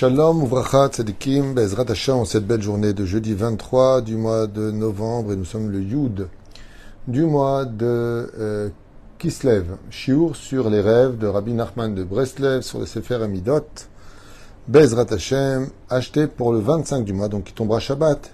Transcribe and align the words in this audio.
Shalom, 0.00 0.44
Uvracha, 0.44 0.90
Tzedikim, 0.90 1.54
Bezrat 1.54 1.90
Hashem, 1.90 2.24
cette 2.24 2.46
belle 2.46 2.62
journée 2.62 2.92
de 2.92 3.04
jeudi 3.04 3.34
23 3.34 4.02
du 4.02 4.14
mois 4.14 4.46
de 4.46 4.70
novembre, 4.70 5.32
et 5.32 5.36
nous 5.36 5.44
sommes 5.44 5.72
le 5.72 5.80
Yud 5.80 6.28
du 7.08 7.24
mois 7.24 7.64
de 7.64 8.30
euh, 8.38 8.68
Kislev, 9.18 9.76
Shiur 9.90 10.36
sur 10.36 10.70
les 10.70 10.80
rêves 10.80 11.18
de 11.18 11.26
Rabbi 11.26 11.52
Nachman 11.52 11.96
de 11.96 12.04
Breslev, 12.04 12.60
sur 12.60 12.78
le 12.78 12.86
Sefer 12.86 13.16
Amidot, 13.16 13.66
Bezrat 14.68 15.06
Hashem, 15.10 15.66
acheté 15.90 16.28
pour 16.28 16.52
le 16.52 16.60
25 16.60 17.04
du 17.04 17.12
mois, 17.12 17.26
donc 17.26 17.42
qui 17.42 17.52
tombera 17.52 17.80
Shabbat, 17.80 18.30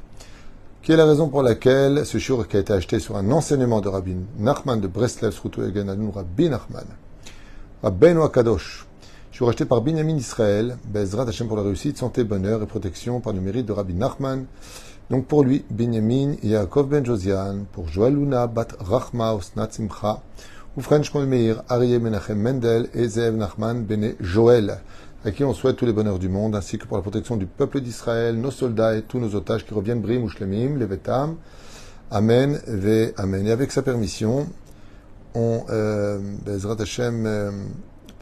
qui 0.83 0.93
est 0.93 0.97
la 0.99 1.07
raison 1.07 1.31
pour 1.31 1.43
laquelle 1.43 2.05
ce 2.05 2.19
Shiur 2.19 2.47
qui 2.47 2.59
a 2.59 2.61
été 2.61 2.75
acheté 2.75 2.99
sur 2.99 3.17
un 3.17 3.31
enseignement 3.31 3.81
de 3.81 3.89
Rabbi 3.89 4.15
Nachman 4.39 4.83
de 4.83 4.87
Breslev, 4.87 5.35
Egan 5.67 5.97
Rabbi 6.15 6.51
Nachman, 6.51 6.85
Rabbeinu 7.83 8.23
Akadosh, 8.23 8.85
je 9.35 9.39
suis 9.39 9.45
racheté 9.45 9.65
par 9.65 9.81
Binyamin 9.81 10.17
Israël, 10.17 10.77
Bezrat 10.87 11.27
Hashem 11.27 11.49
pour 11.49 11.57
la 11.57 11.65
réussite, 11.65 11.99
santé, 11.99 12.23
bonheur 12.23 12.63
et 12.63 12.67
protection 12.67 13.19
par 13.19 13.33
le 13.33 13.41
mérite 13.41 13.67
de 13.67 13.73
Rabbi 13.73 13.93
Nachman. 13.93 14.45
Donc 15.11 15.27
pour 15.27 15.43
lui, 15.43 15.65
Binyamin 15.71 16.37
Yaakov 16.45 16.87
Ben 16.87 17.05
Josian, 17.05 17.65
pour 17.73 17.89
Joaluna 17.89 18.47
Bat 18.47 18.69
Rachma 18.79 19.35
Osnat 19.35 19.71
Simcha, 19.73 20.23
ou 20.77 20.81
French 20.81 21.13
Meir, 21.13 21.65
Arié 21.69 21.99
Menachem 21.99 22.39
Mendel 22.39 22.89
et 22.95 23.09
Zev 23.09 23.35
Nachman 23.35 23.83
Bene 23.83 24.13
Joël, 24.21 24.79
à 25.25 25.33
qui 25.33 25.43
on 25.43 25.53
souhaite 25.53 25.79
tous 25.79 25.87
les 25.87 25.93
bonheurs 25.93 26.21
du 26.21 26.29
monde, 26.29 26.55
ainsi 26.55 26.79
que 26.79 26.87
pour 26.87 26.97
la 26.97 27.03
protection 27.03 27.37
du 27.37 27.47
peuple 27.47 27.81
d'Israël, 27.81 28.41
nos 28.41 28.53
soldats 28.53 28.97
et 28.97 29.03
tous 29.03 29.19
nos 29.19 29.35
otages 29.35 29.67
qui 29.67 29.75
reviennent 29.75 30.01
Brim 30.01 30.23
ou 30.23 30.29
Levetam. 30.79 31.35
Amen, 32.13 32.61
Ve 32.69 33.13
Amen. 33.17 33.45
Et 33.49 33.51
avec 33.51 33.73
sa 33.73 33.83
permission, 33.83 34.47
on, 35.35 35.65
euh, 35.71 36.21
Bezrat 36.47 36.81
Hashem, 36.81 37.27
euh, 37.27 37.51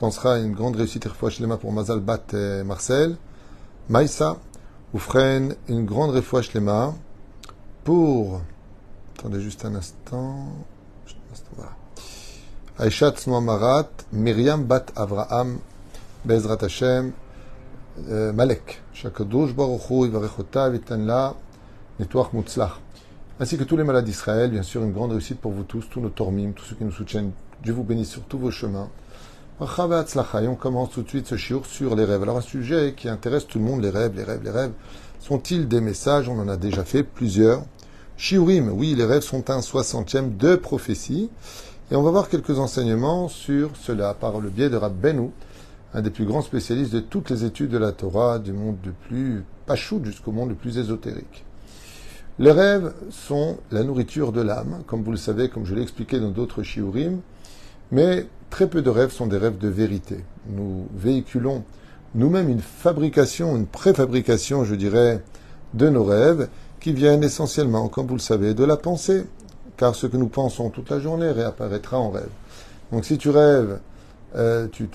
pensera 0.03 0.35
à 0.35 0.39
une 0.39 0.53
grande 0.53 0.75
réussite 0.75 1.07
Shlema 1.31 1.59
pour 1.59 1.71
Mazal 1.71 2.01
Bat 2.01 2.35
et 2.35 2.65
Marcel. 2.65 3.15
Maïsa, 3.89 4.37
Oufren, 4.93 5.55
une 5.69 5.85
grande 5.85 6.11
refouach 6.11 6.51
Shlema 6.51 6.93
pour. 7.85 8.41
Attendez 9.17 9.41
juste 9.41 9.65
un 9.65 9.77
instant. 9.77 10.49
Voilà. 11.55 11.71
Aishat 12.81 13.15
Marat, 13.29 13.91
Myriam 14.13 14.65
Bat 14.65 14.87
Avraham, 14.97 15.61
Bezrat 16.25 16.65
Hashem, 16.65 17.13
euh, 18.09 18.33
Malek. 18.33 18.83
Shakadosh 18.95 19.55
Baruchu, 19.55 20.07
Ivarechota, 20.07 20.69
Vitanla, 20.69 21.37
Netouach 22.01 22.33
Mutzlach. 22.33 22.81
Ainsi 23.39 23.57
que 23.57 23.63
tous 23.63 23.77
les 23.77 23.85
malades 23.85 24.07
d'Israël, 24.07 24.51
bien 24.51 24.65
sûr, 24.65 24.83
une 24.83 24.93
grande 24.93 25.13
réussite 25.13 25.41
pour 25.41 25.53
vous 25.53 25.63
tous, 25.63 25.89
tous 25.89 26.01
nos 26.01 26.11
tormim, 26.11 26.51
tous 26.57 26.65
ceux 26.65 26.75
qui 26.75 26.85
nous 26.85 26.91
soutiennent. 26.91 27.31
Dieu 27.63 27.73
vous 27.73 27.85
bénisse 27.85 28.11
sur 28.11 28.23
tous 28.23 28.39
vos 28.39 28.51
chemins. 28.51 28.89
On 29.65 30.55
commence 30.57 30.91
tout 30.91 31.03
de 31.03 31.09
suite 31.09 31.29
ce 31.29 31.37
shiur 31.37 31.67
sur 31.67 31.95
les 31.95 32.05
rêves. 32.05 32.23
Alors 32.25 32.39
un 32.39 32.41
sujet 32.41 32.95
qui 32.97 33.09
intéresse 33.09 33.47
tout 33.47 33.61
le 33.61 33.65
monde, 33.65 33.81
les 33.81 33.91
rêves, 33.91 34.13
les 34.17 34.25
rêves, 34.25 34.43
les 34.43 34.51
rêves. 34.51 34.73
Sont-ils 35.21 35.69
des 35.69 35.81
messages? 35.81 36.29
On 36.29 36.37
en 36.41 36.49
a 36.49 36.57
déjà 36.57 36.83
fait 36.83 37.05
plusieurs. 37.05 37.63
Shiurim, 38.17 38.71
oui, 38.71 38.97
les 38.97 39.05
rêves 39.05 39.23
sont 39.23 39.51
un 39.51 39.61
soixantième 39.61 40.37
de 40.37 40.57
prophétie. 40.57 41.31
Et 41.93 41.95
on 41.95 42.03
va 42.03 42.11
voir 42.11 42.29
quelques 42.29 42.59
enseignements 42.59 43.29
sur 43.29 43.77
cela 43.77 44.15
par 44.15 44.41
le 44.41 44.51
biais 44.51 44.69
de 44.69 44.77
Rab 44.77 44.97
Benou, 44.97 45.31
un 45.95 46.03
des 46.03 46.11
plus 46.11 46.25
grands 46.25 46.43
spécialistes 46.43 46.93
de 46.93 47.01
toutes 47.01 47.31
les 47.31 47.45
études 47.45 47.71
de 47.71 47.79
la 47.79 47.93
Torah, 47.93 48.41
du 48.41 48.53
monde 48.53 48.79
le 48.85 48.93
plus 49.07 49.45
pachout 49.67 50.05
jusqu'au 50.05 50.33
monde 50.33 50.49
le 50.49 50.57
plus 50.57 50.79
ésotérique. 50.79 51.45
Les 52.41 52.51
rêves 52.51 52.93
sont 53.11 53.59
la 53.71 53.85
nourriture 53.85 54.33
de 54.33 54.41
l'âme, 54.41 54.83
comme 54.89 55.05
vous 55.05 55.13
le 55.13 55.17
savez, 55.17 55.49
comme 55.49 55.67
je 55.67 55.75
l'ai 55.77 55.83
expliqué 55.83 56.19
dans 56.19 56.31
d'autres 56.31 56.65
shiurim. 56.65 57.21
Mais 57.93 58.27
très 58.53 58.69
peu 58.69 58.83
de 58.83 58.91
rêves 58.91 59.11
sont 59.11 59.27
des 59.27 59.39
rêves 59.39 59.57
de 59.57 59.69
vérité. 59.69 60.19
Nous 60.47 60.87
véhiculons 60.95 61.65
nous-mêmes 62.15 62.51
une 62.51 62.61
fabrication, 62.61 63.57
une 63.57 63.67
préfabrication, 63.67 64.63
je 64.65 64.75
dirais, 64.75 65.23
de 65.73 65.89
nos 65.89 66.05
rêves 66.05 66.49
qui 66.79 66.93
viennent 66.93 67.25
essentiellement, 67.25 67.89
comme 67.89 68.07
vous 68.07 68.17
le 68.17 68.21
savez, 68.21 68.53
de 68.53 68.63
la 68.63 68.77
pensée. 68.77 69.25
Car 69.79 69.95
ce 69.95 70.07
que 70.07 70.19
nous 70.19 70.29
pensons 70.29 70.69
toute 70.69 70.91
la 70.91 71.01
journée 71.01 71.31
réapparaîtra 71.31 71.99
en 71.99 72.11
rêve. 72.11 72.29
Donc 72.93 73.07
si 73.07 73.17
tu 73.17 73.31
rêves, 73.31 73.81
euh, 74.37 74.69
tu, 74.69 74.87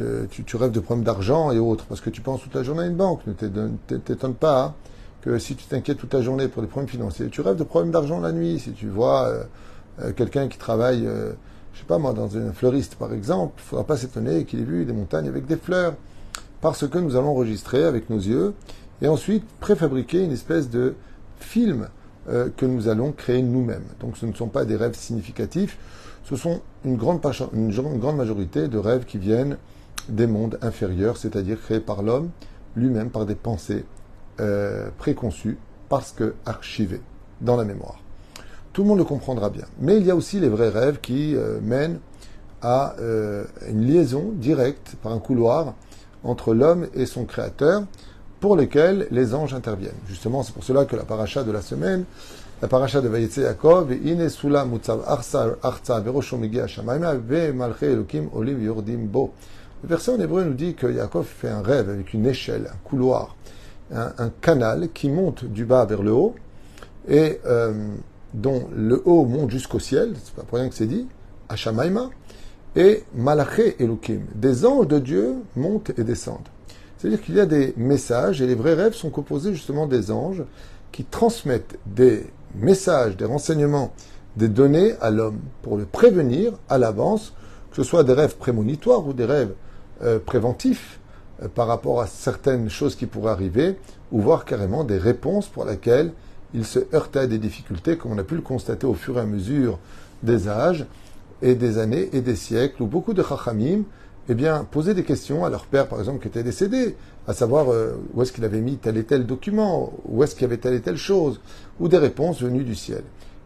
rêves 0.56 0.72
de 0.72 0.80
problèmes 0.80 1.04
d'argent 1.04 1.52
et 1.52 1.58
autres, 1.58 1.86
parce 1.86 2.00
que 2.00 2.12
tu 2.12 2.22
penses 2.22 2.44
toute 2.44 2.54
la 2.54 2.62
journée 2.62 2.84
à 2.84 2.86
une 2.86 2.96
banque, 2.96 3.22
ne 3.26 3.34
t'étonne 3.34 4.36
pas 4.36 4.76
que 5.22 5.40
si 5.40 5.56
tu 5.56 5.66
t'inquiètes 5.66 5.98
toute 5.98 6.14
la 6.14 6.22
journée 6.22 6.48
pour 6.48 6.62
des 6.62 6.68
problèmes 6.68 6.90
financiers, 6.90 7.30
tu 7.30 7.42
rêves 7.42 7.58
de 7.58 7.64
problèmes 7.64 7.92
d'argent 7.92 8.20
la 8.20 8.32
nuit. 8.32 8.60
Si 8.60 8.74
tu 8.74 8.88
vois 8.88 9.26
euh, 9.26 9.44
euh, 10.04 10.14
quelqu'un 10.14 10.48
qui 10.48 10.60
travaille 10.60 11.10
je 11.78 11.82
sais 11.82 11.88
pas 11.88 12.00
moi, 12.00 12.12
dans 12.14 12.28
une 12.28 12.54
fleuriste 12.54 12.96
par 12.96 13.14
exemple, 13.14 13.54
il 13.58 13.62
ne 13.62 13.68
faudra 13.68 13.86
pas 13.86 13.98
s'étonner 13.98 14.46
qu'il 14.46 14.62
ait 14.62 14.64
vu 14.64 14.84
des 14.84 14.94
montagnes 14.94 15.28
avec 15.28 15.46
des 15.46 15.58
fleurs, 15.58 15.94
parce 16.60 16.88
que 16.88 16.98
nous 16.98 17.16
allons 17.16 17.30
enregistrer 17.30 17.84
avec 17.84 18.10
nos 18.10 18.18
yeux, 18.18 18.56
et 19.04 19.08
ensuite 19.08 19.46
préfabriquer 19.60 20.24
une 20.24 20.32
espèce 20.32 20.72
de 20.72 20.96
film 21.40 21.88
euh, 22.30 22.50
que 22.58 22.66
nous 22.66 22.88
allons 22.88 23.12
créer 23.12 23.44
nous-mêmes. 23.44 23.86
Donc 24.00 24.18
ce 24.18 24.26
ne 24.26 24.34
sont 24.34 24.48
pas 24.48 24.66
des 24.66 24.76
rêves 24.76 24.96
significatifs, 24.96 25.78
ce 26.24 26.36
sont 26.36 26.62
une 26.84 26.98
grande, 26.98 27.22
une 27.54 27.72
grande 27.72 28.18
majorité 28.18 28.68
de 28.68 28.80
rêves 28.80 29.06
qui 29.06 29.20
viennent 29.20 29.58
des 30.10 30.26
mondes 30.26 30.58
inférieurs, 30.64 31.18
c'est-à-dire 31.18 31.62
créés 31.62 31.80
par 31.80 32.02
l'homme 32.02 32.32
lui-même, 32.76 33.12
par 33.12 33.28
des 33.28 33.36
pensées 33.36 33.86
euh, 34.40 34.90
préconçues, 34.98 35.60
parce 35.90 36.12
que 36.12 36.34
archivées 36.44 37.02
dans 37.40 37.56
la 37.56 37.66
mémoire 37.66 38.00
tout 38.78 38.84
le 38.84 38.90
monde 38.90 39.00
le 39.00 39.06
comprendra 39.06 39.50
bien. 39.50 39.64
Mais 39.80 39.98
il 39.98 40.06
y 40.06 40.12
a 40.12 40.16
aussi 40.16 40.40
les 40.40 40.50
vrais 40.50 40.70
rêves 40.70 41.00
qui 41.02 41.36
euh, 41.36 41.58
mènent 41.64 41.98
à 42.62 42.94
euh, 43.00 43.44
une 43.68 43.84
liaison 43.84 44.34
directe 44.36 44.98
par 45.02 45.14
un 45.14 45.18
couloir 45.18 45.74
entre 46.24 46.54
l'homme 46.54 46.86
et 46.94 47.08
son 47.08 47.26
créateur, 47.26 47.86
pour 48.40 48.56
lesquels 48.56 49.08
les 49.10 49.34
anges 49.34 49.56
interviennent. 49.56 49.98
Justement, 50.08 50.44
c'est 50.44 50.54
pour 50.54 50.64
cela 50.64 50.86
que 50.86 50.96
la 50.96 51.06
paracha 51.06 51.44
de 51.44 51.52
la 51.52 51.64
semaine, 51.64 52.06
la 52.62 52.68
paracha 52.68 53.02
de 53.02 53.08
Vayetze 53.08 53.38
Yaakov, 53.38 53.94
Inesula 53.94 54.64
Mutzav 54.64 55.02
Arza 55.08 56.00
Ve 56.00 57.52
Malche 57.54 57.82
Elokim 57.82 58.30
Olim 58.36 58.64
Yordim 58.64 59.08
Bo. 59.08 59.34
Le 59.82 59.90
verset 59.90 60.12
en 60.12 60.20
hébreu 60.20 60.44
nous 60.44 60.54
dit 60.54 60.76
que 60.76 60.86
Yaakov 60.86 61.26
fait 61.26 61.50
un 61.50 61.64
rêve 61.64 61.90
avec 61.90 62.14
une 62.14 62.28
échelle, 62.28 62.70
un 62.72 62.78
couloir, 62.88 63.36
un, 63.92 64.30
canal 64.40 64.90
qui 64.94 65.10
monte 65.10 65.46
du 65.46 65.66
bas 65.66 65.86
vers 65.86 66.04
le 66.04 66.12
haut, 66.12 66.36
et 67.08 67.40
euh, 67.48 67.74
dont 68.38 68.68
le 68.76 69.02
haut 69.06 69.26
monte 69.26 69.50
jusqu'au 69.50 69.80
ciel, 69.80 70.14
c'est 70.24 70.34
pas 70.34 70.44
pour 70.44 70.60
rien 70.60 70.70
que 70.70 70.76
c'est 70.76 70.86
dit, 70.86 71.08
Hashamaima, 71.50 72.10
et 72.76 73.04
Malaché 73.16 73.76
Elohim. 73.80 74.22
Des 74.36 74.66
anges 74.66 74.88
de 74.88 75.00
Dieu 75.00 75.36
montent 75.56 75.92
et 75.98 76.04
descendent. 76.04 76.48
C'est-à-dire 76.98 77.22
qu'il 77.22 77.36
y 77.36 77.40
a 77.40 77.46
des 77.46 77.74
messages, 77.78 78.42
et 78.42 78.48
les 78.48 78.56
vrais 78.56 78.74
rêves 78.74 78.94
sont 78.94 79.10
composés 79.10 79.54
justement 79.54 79.88
des 79.88 80.12
anges 80.12 80.44
qui 80.92 81.04
transmettent 81.04 81.78
des 81.86 82.28
messages, 82.56 83.18
des 83.18 83.26
renseignements, 83.26 83.94
des 84.36 84.48
données 84.48 84.94
à 85.02 85.10
l'homme 85.10 85.40
pour 85.64 85.78
le 85.78 85.86
prévenir 85.86 86.54
à 86.70 86.78
l'avance, 86.78 87.34
que 87.72 87.78
ce 87.78 87.84
soit 87.84 88.04
des 88.04 88.14
rêves 88.14 88.38
prémonitoires 88.38 89.06
ou 89.08 89.14
des 89.14 89.26
rêves 89.26 89.54
euh, 90.04 90.20
préventifs 90.20 91.00
euh, 91.42 91.48
par 91.48 91.68
rapport 91.68 92.02
à 92.02 92.08
certaines 92.08 92.70
choses 92.70 92.96
qui 92.96 93.08
pourraient 93.08 93.32
arriver, 93.32 93.78
ou 94.12 94.22
voir 94.22 94.46
carrément 94.46 94.84
des 94.84 94.98
réponses 94.98 95.48
pour 95.48 95.66
lesquelles 95.66 96.14
il 96.54 96.66
se 96.66 96.80
heurtait 96.94 97.20
à 97.20 97.28
des 97.28 97.38
difficultés, 97.38 97.98
comme 97.98 98.12
on 98.12 98.18
a 98.18 98.24
pu 98.24 98.36
le 98.36 98.42
constater 98.42 98.88
au 98.88 98.94
fur 98.94 99.18
et 99.18 99.22
à 99.22 99.26
mesure 99.26 99.80
des 100.24 100.48
âges 100.48 100.86
et 101.42 101.56
des 101.56 101.78
années 101.78 102.10
et 102.14 102.22
des 102.22 102.36
siècles, 102.36 102.82
où 102.84 102.88
beaucoup 102.88 103.14
de 103.14 103.24
chachamim 103.24 103.84
eh 104.30 104.36
bien, 104.36 104.66
posaient 104.70 104.94
des 104.94 105.04
questions 105.04 105.46
à 105.46 105.50
leur 105.50 105.66
père, 105.66 105.88
par 105.88 106.00
exemple, 106.00 106.22
qui 106.22 106.28
était 106.28 106.44
décédé, 106.44 106.96
à 107.28 107.34
savoir 107.34 107.72
euh, 107.72 107.94
où 108.14 108.22
est-ce 108.22 108.34
qu'il 108.34 108.44
avait 108.44 108.60
mis 108.60 108.78
tel 108.78 108.98
et 108.98 109.04
tel 109.04 109.26
document, 109.26 109.94
où 110.06 110.24
est-ce 110.24 110.36
qu'il 110.36 110.42
y 110.44 110.46
avait 110.46 110.58
telle 110.58 110.74
et 110.74 110.82
telle 110.82 110.98
chose, 110.98 111.40
ou 111.80 111.88
des 111.88 111.98
réponses 111.98 112.42
venues 112.42 112.64
du 112.64 112.76
ciel. 112.76 113.04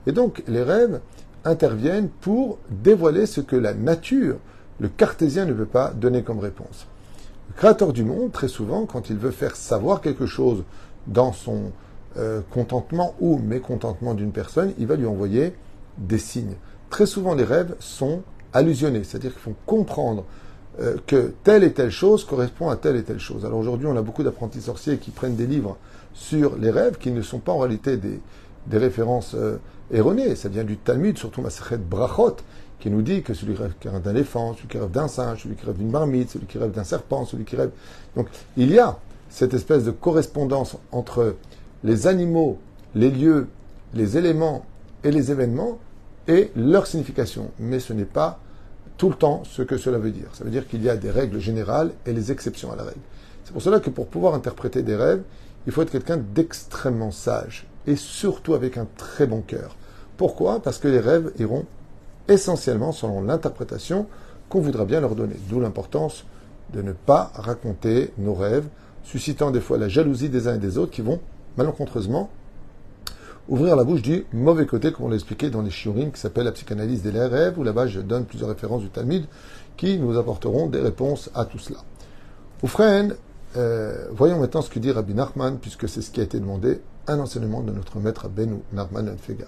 Et 0.07 0.11
donc, 0.11 0.43
les 0.47 0.63
rêves 0.63 0.99
interviennent 1.43 2.09
pour 2.09 2.57
dévoiler 2.69 3.25
ce 3.25 3.41
que 3.41 3.55
la 3.55 3.73
nature, 3.73 4.37
le 4.79 4.87
cartésien 4.87 5.45
ne 5.45 5.53
veut 5.53 5.65
pas 5.65 5.91
donner 5.91 6.23
comme 6.23 6.39
réponse. 6.39 6.87
Le 7.49 7.55
créateur 7.55 7.93
du 7.93 8.03
monde, 8.03 8.31
très 8.31 8.47
souvent, 8.47 8.85
quand 8.85 9.09
il 9.09 9.17
veut 9.17 9.31
faire 9.31 9.55
savoir 9.55 10.01
quelque 10.01 10.25
chose 10.25 10.63
dans 11.05 11.33
son 11.33 11.71
euh, 12.17 12.41
contentement 12.51 13.15
ou 13.19 13.37
mécontentement 13.37 14.13
d'une 14.13 14.31
personne, 14.31 14.73
il 14.77 14.87
va 14.87 14.95
lui 14.95 15.05
envoyer 15.05 15.53
des 15.97 16.17
signes. 16.17 16.55
Très 16.89 17.05
souvent, 17.05 17.35
les 17.35 17.43
rêves 17.43 17.75
sont 17.79 18.23
allusionnés, 18.53 19.03
c'est-à-dire 19.03 19.31
qu'ils 19.31 19.41
font 19.41 19.55
comprendre 19.65 20.25
euh, 20.79 20.97
que 21.07 21.33
telle 21.43 21.63
et 21.63 21.73
telle 21.73 21.89
chose 21.89 22.23
correspond 22.25 22.69
à 22.69 22.75
telle 22.75 22.95
et 22.95 23.03
telle 23.03 23.19
chose. 23.19 23.45
Alors 23.45 23.59
aujourd'hui, 23.59 23.87
on 23.87 23.95
a 23.95 24.01
beaucoup 24.01 24.23
d'apprentis 24.23 24.61
sorciers 24.61 24.97
qui 24.97 25.11
prennent 25.11 25.35
des 25.35 25.47
livres 25.47 25.77
sur 26.13 26.57
les 26.57 26.69
rêves 26.69 26.97
qui 26.97 27.11
ne 27.11 27.21
sont 27.21 27.39
pas 27.39 27.51
en 27.51 27.59
réalité 27.59 27.97
des, 27.97 28.19
références 28.77 29.33
euh, 29.35 29.57
erronées. 29.91 30.35
Ça 30.35 30.49
vient 30.49 30.63
du 30.63 30.77
Talmud, 30.77 31.17
surtout 31.17 31.41
Masachet 31.41 31.77
Brachot, 31.77 32.37
qui 32.79 32.89
nous 32.89 33.01
dit 33.01 33.21
que 33.21 33.33
celui 33.33 33.53
qui 33.79 33.87
rêve 33.87 34.01
d'un 34.01 34.11
éléphant, 34.11 34.53
celui 34.53 34.67
qui 34.67 34.77
rêve 34.77 34.91
d'un 34.91 35.07
singe, 35.07 35.43
celui 35.43 35.55
qui 35.55 35.65
rêve 35.65 35.77
d'une 35.77 35.91
marmite, 35.91 36.31
celui 36.31 36.45
qui 36.45 36.57
rêve 36.57 36.71
d'un 36.71 36.83
serpent, 36.83 37.25
celui 37.25 37.45
qui 37.45 37.55
rêve. 37.55 37.71
Donc 38.15 38.27
il 38.57 38.71
y 38.71 38.79
a 38.79 38.97
cette 39.29 39.53
espèce 39.53 39.83
de 39.83 39.91
correspondance 39.91 40.77
entre 40.91 41.35
les 41.83 42.07
animaux, 42.07 42.59
les 42.95 43.09
lieux, 43.09 43.47
les 43.93 44.17
éléments 44.17 44.65
et 45.03 45.11
les 45.11 45.31
événements 45.31 45.79
et 46.27 46.51
leur 46.55 46.87
signification. 46.87 47.51
Mais 47.59 47.79
ce 47.79 47.93
n'est 47.93 48.05
pas 48.05 48.39
tout 48.97 49.09
le 49.09 49.15
temps 49.15 49.43
ce 49.45 49.61
que 49.61 49.77
cela 49.77 49.97
veut 49.97 50.11
dire. 50.11 50.29
Ça 50.33 50.43
veut 50.43 50.51
dire 50.51 50.67
qu'il 50.67 50.83
y 50.83 50.89
a 50.89 50.95
des 50.95 51.11
règles 51.11 51.39
générales 51.39 51.91
et 52.05 52.13
les 52.13 52.31
exceptions 52.31 52.71
à 52.71 52.75
la 52.75 52.83
règle. 52.83 52.99
C'est 53.43 53.53
pour 53.53 53.61
cela 53.61 53.79
que 53.79 53.89
pour 53.89 54.07
pouvoir 54.07 54.35
interpréter 54.35 54.83
des 54.83 54.95
rêves, 54.95 55.23
il 55.65 55.71
faut 55.71 55.81
être 55.81 55.91
quelqu'un 55.91 56.17
d'extrêmement 56.17 57.11
sage 57.11 57.67
et 57.87 57.95
surtout 57.95 58.53
avec 58.53 58.77
un 58.77 58.87
très 58.97 59.25
bon 59.25 59.41
cœur. 59.41 59.75
Pourquoi? 60.17 60.61
Parce 60.61 60.77
que 60.77 60.87
les 60.87 60.99
rêves 60.99 61.31
iront 61.39 61.65
essentiellement 62.27 62.91
selon 62.91 63.23
l'interprétation 63.23 64.07
qu'on 64.49 64.61
voudra 64.61 64.85
bien 64.85 65.01
leur 65.01 65.15
donner. 65.15 65.35
D'où 65.49 65.59
l'importance 65.59 66.25
de 66.73 66.81
ne 66.81 66.93
pas 66.93 67.31
raconter 67.33 68.13
nos 68.17 68.33
rêves, 68.33 68.67
suscitant 69.03 69.51
des 69.51 69.61
fois 69.61 69.77
la 69.77 69.89
jalousie 69.89 70.29
des 70.29 70.47
uns 70.47 70.55
et 70.55 70.59
des 70.59 70.77
autres 70.77 70.91
qui 70.91 71.01
vont 71.01 71.19
malencontreusement 71.57 72.29
ouvrir 73.49 73.75
la 73.75 73.83
bouche 73.83 74.01
du 74.01 74.25
mauvais 74.33 74.65
côté, 74.65 74.91
comme 74.91 75.05
on 75.05 75.09
l'a 75.09 75.15
expliqué 75.15 75.49
dans 75.49 75.61
les 75.61 75.71
shiurim 75.71 76.11
qui 76.11 76.19
s'appelle 76.19 76.45
la 76.45 76.51
psychanalyse 76.51 77.03
des 77.03 77.11
rêves, 77.11 77.57
où 77.59 77.63
là-bas 77.63 77.87
je 77.87 77.99
donne 77.99 78.25
plusieurs 78.25 78.49
références 78.49 78.81
du 78.81 78.89
Talmud 78.89 79.25
qui 79.77 79.97
nous 79.97 80.17
apporteront 80.17 80.67
des 80.67 80.79
réponses 80.79 81.29
à 81.33 81.45
tout 81.45 81.59
cela. 81.59 81.79
Oufren, 82.63 83.15
euh, 83.57 84.07
voyons 84.11 84.39
maintenant 84.39 84.61
ce 84.61 84.69
que 84.69 84.79
dit 84.79 84.91
Rabbi 84.91 85.13
Nachman, 85.13 85.57
puisque 85.59 85.89
c'est 85.89 86.01
ce 86.01 86.11
qui 86.11 86.19
a 86.19 86.23
été 86.23 86.39
demandé, 86.39 86.81
un 87.07 87.19
enseignement 87.19 87.61
de 87.61 87.71
notre 87.71 87.99
maître 87.99 88.29
Benu 88.29 88.59
Nachman 88.73 89.17
Fega. 89.17 89.47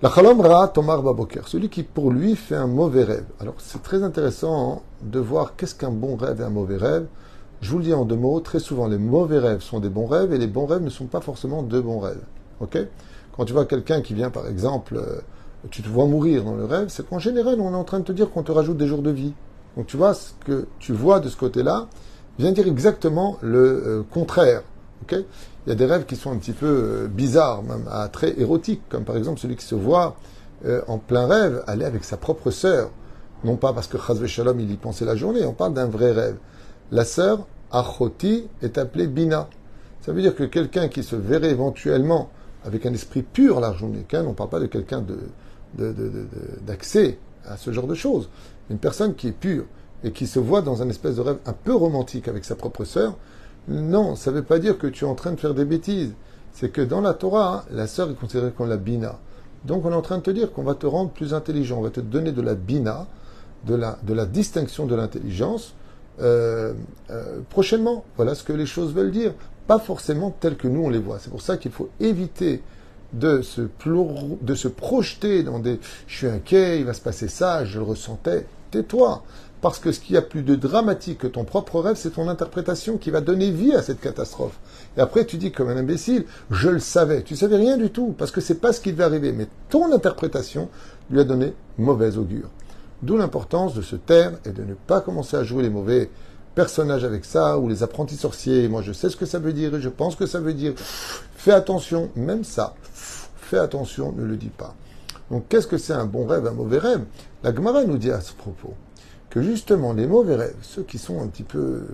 La 0.00 0.10
chalom 0.10 0.40
ra 0.40 0.68
tomar 0.68 1.02
baboker, 1.02 1.46
celui 1.46 1.68
qui 1.68 1.82
pour 1.82 2.10
lui 2.10 2.34
fait 2.36 2.56
un 2.56 2.66
mauvais 2.66 3.04
rêve. 3.04 3.26
Alors 3.38 3.54
c'est 3.58 3.82
très 3.82 4.02
intéressant 4.02 4.82
de 5.02 5.20
voir 5.20 5.54
qu'est-ce 5.56 5.74
qu'un 5.74 5.90
bon 5.90 6.16
rêve 6.16 6.40
et 6.40 6.44
un 6.44 6.50
mauvais 6.50 6.76
rêve. 6.76 7.06
Je 7.62 7.70
vous 7.70 7.78
le 7.78 7.84
dis 7.84 7.94
en 7.94 8.04
deux 8.04 8.16
mots, 8.16 8.40
très 8.40 8.58
souvent 8.58 8.88
les 8.88 8.98
mauvais 8.98 9.38
rêves 9.38 9.60
sont 9.60 9.78
des 9.78 9.88
bons 9.88 10.06
rêves 10.06 10.32
et 10.32 10.38
les 10.38 10.48
bons 10.48 10.66
rêves 10.66 10.82
ne 10.82 10.90
sont 10.90 11.06
pas 11.06 11.20
forcément 11.20 11.62
de 11.62 11.80
bons 11.80 12.00
rêves. 12.00 12.24
Ok? 12.58 12.76
Quand 13.36 13.44
tu 13.44 13.52
vois 13.52 13.66
quelqu'un 13.66 14.02
qui 14.02 14.14
vient 14.14 14.30
par 14.30 14.48
exemple, 14.48 14.96
euh, 14.96 15.20
tu 15.70 15.80
te 15.80 15.88
vois 15.88 16.06
mourir 16.06 16.42
dans 16.42 16.56
le 16.56 16.64
rêve, 16.64 16.88
c'est 16.88 17.08
qu'en 17.08 17.20
général 17.20 17.60
on 17.60 17.72
est 17.72 17.76
en 17.76 17.84
train 17.84 18.00
de 18.00 18.04
te 18.04 18.10
dire 18.10 18.32
qu'on 18.32 18.42
te 18.42 18.50
rajoute 18.50 18.78
des 18.78 18.88
jours 18.88 19.00
de 19.00 19.12
vie. 19.12 19.32
Donc 19.76 19.86
tu 19.86 19.96
vois 19.96 20.12
ce 20.12 20.32
que 20.44 20.66
tu 20.80 20.92
vois 20.92 21.20
de 21.20 21.28
ce 21.28 21.36
côté-là, 21.36 21.86
vient 22.36 22.50
dire 22.50 22.66
exactement 22.66 23.38
le 23.42 23.60
euh, 23.60 24.02
contraire. 24.10 24.62
il 25.12 25.24
y 25.68 25.70
a 25.70 25.76
des 25.76 25.86
rêves 25.86 26.04
qui 26.04 26.16
sont 26.16 26.32
un 26.32 26.38
petit 26.38 26.52
peu 26.52 26.66
euh, 26.66 27.06
bizarres, 27.06 27.62
même 27.62 27.86
à 27.92 28.08
très 28.08 28.40
érotiques, 28.40 28.82
comme 28.88 29.04
par 29.04 29.16
exemple 29.16 29.38
celui 29.38 29.54
qui 29.54 29.66
se 29.66 29.76
voit 29.76 30.16
en 30.86 30.98
plein 30.98 31.26
rêve 31.26 31.64
aller 31.66 31.84
avec 31.84 32.04
sa 32.04 32.16
propre 32.16 32.52
sœur. 32.52 32.90
Non 33.42 33.56
pas 33.56 33.72
parce 33.72 33.88
que 33.88 33.98
Chazve 33.98 34.26
Shalom 34.26 34.60
il 34.60 34.70
y 34.70 34.76
pensait 34.76 35.04
la 35.04 35.16
journée, 35.16 35.44
on 35.44 35.54
parle 35.54 35.74
d'un 35.74 35.86
vrai 35.86 36.12
rêve. 36.12 36.36
La 36.92 37.06
sœur, 37.06 37.46
Achoti, 37.70 38.46
est 38.60 38.76
appelée 38.76 39.06
Bina. 39.06 39.48
Ça 40.02 40.12
veut 40.12 40.20
dire 40.20 40.36
que 40.36 40.44
quelqu'un 40.44 40.88
qui 40.88 41.02
se 41.02 41.16
verrait 41.16 41.50
éventuellement 41.50 42.30
avec 42.64 42.84
un 42.86 42.92
esprit 42.92 43.22
pur 43.22 43.60
la 43.60 43.72
journée, 43.72 44.04
on 44.12 44.22
ne 44.22 44.32
parle 44.34 44.50
pas 44.50 44.60
de 44.60 44.66
quelqu'un 44.66 45.02
d'accès 45.74 47.18
à 47.46 47.56
ce 47.56 47.72
genre 47.72 47.86
de 47.86 47.94
choses, 47.94 48.28
une 48.70 48.78
personne 48.78 49.14
qui 49.14 49.28
est 49.28 49.32
pure, 49.32 49.64
et 50.04 50.12
qui 50.12 50.26
se 50.26 50.38
voit 50.38 50.62
dans 50.62 50.82
un 50.82 50.88
espèce 50.88 51.16
de 51.16 51.22
rêve 51.22 51.38
un 51.46 51.52
peu 51.52 51.74
romantique 51.74 52.28
avec 52.28 52.44
sa 52.44 52.56
propre 52.56 52.84
sœur, 52.84 53.16
non, 53.68 54.14
ça 54.16 54.30
ne 54.30 54.36
veut 54.36 54.42
pas 54.42 54.58
dire 54.58 54.76
que 54.76 54.86
tu 54.86 55.04
es 55.04 55.08
en 55.08 55.14
train 55.14 55.32
de 55.32 55.40
faire 55.40 55.54
des 55.54 55.64
bêtises. 55.64 56.12
C'est 56.52 56.70
que 56.70 56.82
dans 56.82 57.00
la 57.00 57.14
Torah, 57.14 57.58
hein, 57.58 57.64
la 57.70 57.86
sœur 57.86 58.10
est 58.10 58.14
considérée 58.14 58.50
comme 58.50 58.68
la 58.68 58.76
bina. 58.76 59.18
Donc 59.64 59.86
on 59.86 59.92
est 59.92 59.94
en 59.94 60.02
train 60.02 60.18
de 60.18 60.22
te 60.22 60.30
dire 60.30 60.52
qu'on 60.52 60.64
va 60.64 60.74
te 60.74 60.86
rendre 60.86 61.10
plus 61.10 61.32
intelligent, 61.32 61.78
on 61.78 61.82
va 61.82 61.90
te 61.90 62.00
donner 62.00 62.32
de 62.32 62.42
la 62.42 62.54
bina, 62.54 63.06
de 63.64 63.76
la, 63.76 63.98
de 64.02 64.12
la 64.12 64.26
distinction 64.26 64.86
de 64.86 64.94
l'intelligence, 64.96 65.74
euh, 66.20 66.74
euh, 67.10 67.40
prochainement. 67.50 68.04
Voilà 68.16 68.34
ce 68.34 68.44
que 68.44 68.52
les 68.52 68.66
choses 68.66 68.92
veulent 68.92 69.10
dire. 69.10 69.34
Pas 69.66 69.78
forcément 69.78 70.30
telles 70.30 70.56
que 70.56 70.68
nous 70.68 70.82
on 70.82 70.90
les 70.90 70.98
voit. 70.98 71.18
C'est 71.18 71.30
pour 71.30 71.42
ça 71.42 71.56
qu'il 71.56 71.72
faut 71.72 71.88
éviter 72.00 72.62
de 73.12 73.42
se, 73.42 73.62
de 73.62 74.54
se 74.54 74.68
projeter 74.68 75.42
dans 75.42 75.58
des 75.58 75.78
je 76.06 76.16
suis 76.16 76.26
inquiet, 76.26 76.78
il 76.78 76.84
va 76.84 76.94
se 76.94 77.00
passer 77.00 77.28
ça, 77.28 77.64
je 77.64 77.78
le 77.78 77.84
ressentais. 77.84 78.46
Tais-toi. 78.70 79.22
Parce 79.62 79.78
que 79.78 79.92
ce 79.92 80.00
qui 80.00 80.16
a 80.16 80.22
plus 80.22 80.42
de 80.42 80.56
dramatique 80.56 81.18
que 81.18 81.28
ton 81.28 81.44
propre 81.44 81.78
rêve, 81.78 81.94
c'est 81.96 82.10
ton 82.10 82.28
interprétation 82.28 82.98
qui 82.98 83.12
va 83.12 83.20
donner 83.20 83.52
vie 83.52 83.74
à 83.74 83.80
cette 83.80 84.00
catastrophe. 84.00 84.58
Et 84.96 85.00
après, 85.00 85.24
tu 85.24 85.36
dis 85.36 85.52
comme 85.52 85.68
un 85.68 85.76
imbécile, 85.76 86.24
je 86.50 86.68
le 86.68 86.80
savais. 86.80 87.22
Tu 87.22 87.36
savais 87.36 87.56
rien 87.56 87.76
du 87.76 87.90
tout, 87.90 88.12
parce 88.18 88.32
que 88.32 88.40
c'est 88.40 88.60
pas 88.60 88.72
ce 88.72 88.80
qui 88.80 88.90
devait 88.90 89.04
arriver. 89.04 89.30
Mais 89.30 89.46
ton 89.70 89.92
interprétation 89.92 90.68
lui 91.10 91.20
a 91.20 91.24
donné 91.24 91.54
mauvaise 91.78 92.18
augure. 92.18 92.48
D'où 93.02 93.16
l'importance 93.16 93.74
de 93.74 93.82
se 93.82 93.96
taire 93.96 94.32
et 94.44 94.50
de 94.50 94.62
ne 94.62 94.74
pas 94.74 95.00
commencer 95.00 95.36
à 95.36 95.44
jouer 95.44 95.62
les 95.62 95.70
mauvais 95.70 96.08
personnages 96.54 97.04
avec 97.04 97.24
ça, 97.24 97.58
ou 97.58 97.68
les 97.68 97.82
apprentis 97.82 98.16
sorciers. 98.16 98.68
Moi, 98.68 98.82
je 98.82 98.92
sais 98.92 99.08
ce 99.08 99.16
que 99.16 99.26
ça 99.26 99.38
veut 99.38 99.52
dire 99.52 99.74
et 99.74 99.80
je 99.80 99.88
pense 99.88 100.16
que 100.16 100.26
ça 100.26 100.38
veut 100.38 100.54
dire. 100.54 100.74
Fais 100.76 101.52
attention, 101.52 102.10
même 102.14 102.44
ça. 102.44 102.74
Fais 103.36 103.58
attention, 103.58 104.12
ne 104.12 104.24
le 104.24 104.36
dis 104.36 104.50
pas. 104.50 104.74
Donc, 105.30 105.48
qu'est-ce 105.48 105.66
que 105.66 105.78
c'est 105.78 105.94
un 105.94 106.04
bon 106.04 106.26
rêve, 106.26 106.46
un 106.46 106.52
mauvais 106.52 106.78
rêve? 106.78 107.04
La 107.42 107.54
Gemara 107.54 107.84
nous 107.84 107.98
dit 107.98 108.10
à 108.10 108.20
ce 108.20 108.34
propos 108.34 108.74
que 109.30 109.42
justement 109.42 109.94
les 109.94 110.06
mauvais 110.06 110.36
rêves, 110.36 110.56
ceux 110.60 110.82
qui 110.82 110.98
sont 110.98 111.22
un 111.22 111.26
petit 111.26 111.42
peu... 111.42 111.86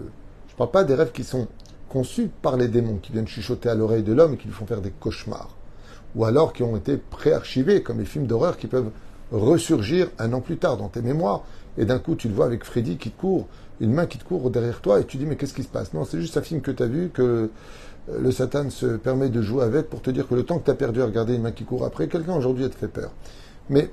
Je 0.49 0.55
ne 0.55 0.59
parle 0.59 0.73
pas 0.73 0.85
des 0.85 0.95
rêves 0.95 1.13
qui 1.13 1.23
sont 1.23 1.47
conçus 1.89 2.31
par 2.43 2.57
les 2.57 2.67
démons, 2.67 2.97
qui 2.97 3.13
viennent 3.13 3.29
chuchoter 3.29 3.69
à 3.69 3.77
l'oreille 3.77 4.03
de 4.03 4.13
l'homme 4.13 4.35
et 4.35 4.37
qui 4.37 4.49
lui 4.49 4.55
font 4.55 4.67
faire 4.67 4.81
des 4.81 4.91
cauchemars, 4.91 5.57
ou 6.17 6.25
alors 6.25 6.53
qui 6.53 6.65
ont 6.65 6.77
été 6.77 6.97
préarchivés, 6.97 7.83
comme 7.83 8.01
les 8.01 8.05
films 8.05 8.27
d'horreur 8.27 8.57
qui 8.57 8.67
peuvent 8.67 8.91
ressurgir 9.33 10.09
un 10.19 10.33
an 10.33 10.41
plus 10.41 10.57
tard 10.57 10.77
dans 10.77 10.89
tes 10.89 11.03
mémoires, 11.03 11.45
et 11.77 11.85
d'un 11.85 11.99
coup 11.99 12.15
tu 12.15 12.29
le 12.29 12.35
vois 12.35 12.47
avec 12.47 12.65
Freddy 12.65 12.97
qui 12.97 13.11
court, 13.11 13.47
une 13.81 13.93
main 13.93 14.07
qui 14.07 14.19
te 14.19 14.25
court 14.25 14.51
derrière 14.51 14.81
toi, 14.81 15.01
et 15.01 15.05
tu 15.05 15.17
dis 15.17 15.27
mais 15.27 15.37
qu'est-ce 15.37 15.55
qui 15.55 15.63
se 15.63 15.69
passe? 15.69 15.93
Non, 15.95 16.05
c'est 16.05 16.21
juste 16.21 16.37
un 16.37 16.43
film 16.43 16.61
que 16.61 16.71
tu 16.71 16.83
as 16.83 16.87
vu, 16.87 17.11
que 17.11 17.23
euh, 17.23 18.19
le 18.21 18.31
Satan 18.33 18.71
se 18.71 18.97
permet 18.97 19.29
de 19.29 19.43
jouer 19.43 19.65
avec 19.65 19.89
pour 19.89 20.03
te 20.03 20.11
dire 20.11 20.27
que 20.27 20.35
le 20.35 20.45
temps 20.45 20.59
que 20.59 20.65
tu 20.65 20.71
as 20.71 20.75
perdu 20.75 21.03
à 21.03 21.07
regarder 21.07 21.35
une 21.35 21.43
main 21.43 21.53
qui 21.53 21.65
court 21.65 21.85
après, 21.85 22.09
quelqu'un 22.09 22.35
aujourd'hui 22.35 22.69
te 22.69 22.75
fait 22.75 22.89
peur. 22.89 23.11
Mais 23.69 23.91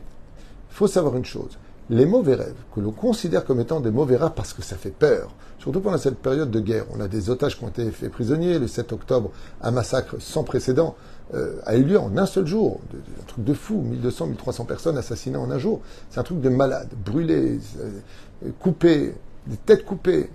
faut 0.69 0.87
savoir 0.87 1.15
une 1.15 1.25
chose, 1.25 1.57
les 1.89 2.05
mauvais 2.05 2.35
rêves, 2.35 2.55
que 2.73 2.79
l'on 2.79 2.91
considère 2.91 3.45
comme 3.45 3.59
étant 3.59 3.79
des 3.79 3.91
mauvais 3.91 4.17
rêves 4.17 4.31
parce 4.35 4.53
que 4.53 4.61
ça 4.61 4.75
fait 4.75 4.91
peur, 4.91 5.29
surtout 5.59 5.81
pendant 5.81 5.97
cette 5.97 6.17
période 6.17 6.49
de 6.49 6.59
guerre. 6.59 6.85
On 6.95 6.99
a 6.99 7.07
des 7.07 7.29
otages 7.29 7.57
qui 7.57 7.63
ont 7.63 7.69
été 7.69 7.91
faits 7.91 8.11
prisonniers. 8.11 8.59
Le 8.59 8.67
7 8.67 8.93
octobre, 8.93 9.31
un 9.61 9.71
massacre 9.71 10.15
sans 10.19 10.43
précédent 10.43 10.95
euh, 11.33 11.59
a 11.65 11.75
eu 11.75 11.83
lieu 11.83 11.99
en 11.99 12.15
un 12.17 12.25
seul 12.25 12.45
jour. 12.45 12.79
Un 12.93 13.25
truc 13.25 13.43
de 13.43 13.53
fou, 13.53 13.81
1200, 13.81 14.27
1300 14.27 14.65
personnes 14.65 14.97
assassinées 14.97 15.37
en 15.37 15.49
un 15.49 15.57
jour. 15.57 15.81
C'est 16.09 16.19
un 16.19 16.23
truc 16.23 16.41
de 16.41 16.49
malade, 16.49 16.89
brûlés, 17.03 17.59
euh, 17.79 18.49
coupés, 18.59 19.15
des 19.47 19.57
têtes 19.57 19.85
coupées. 19.85 20.29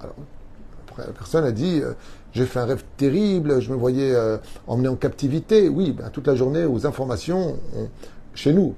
Alors, 0.00 0.16
après, 0.88 1.06
la 1.06 1.12
personne 1.12 1.44
a 1.44 1.52
dit, 1.52 1.80
euh, 1.80 1.92
j'ai 2.32 2.46
fait 2.46 2.58
un 2.58 2.64
rêve 2.64 2.82
terrible, 2.96 3.60
je 3.60 3.70
me 3.70 3.76
voyais 3.76 4.16
emmené 4.66 4.88
en 4.88 4.96
captivité. 4.96 5.68
Oui, 5.68 5.92
ben, 5.92 6.08
toute 6.10 6.26
la 6.26 6.34
journée, 6.34 6.64
aux 6.64 6.86
informations, 6.86 7.58
on, 7.76 7.88
chez 8.34 8.52
nous, 8.52 8.74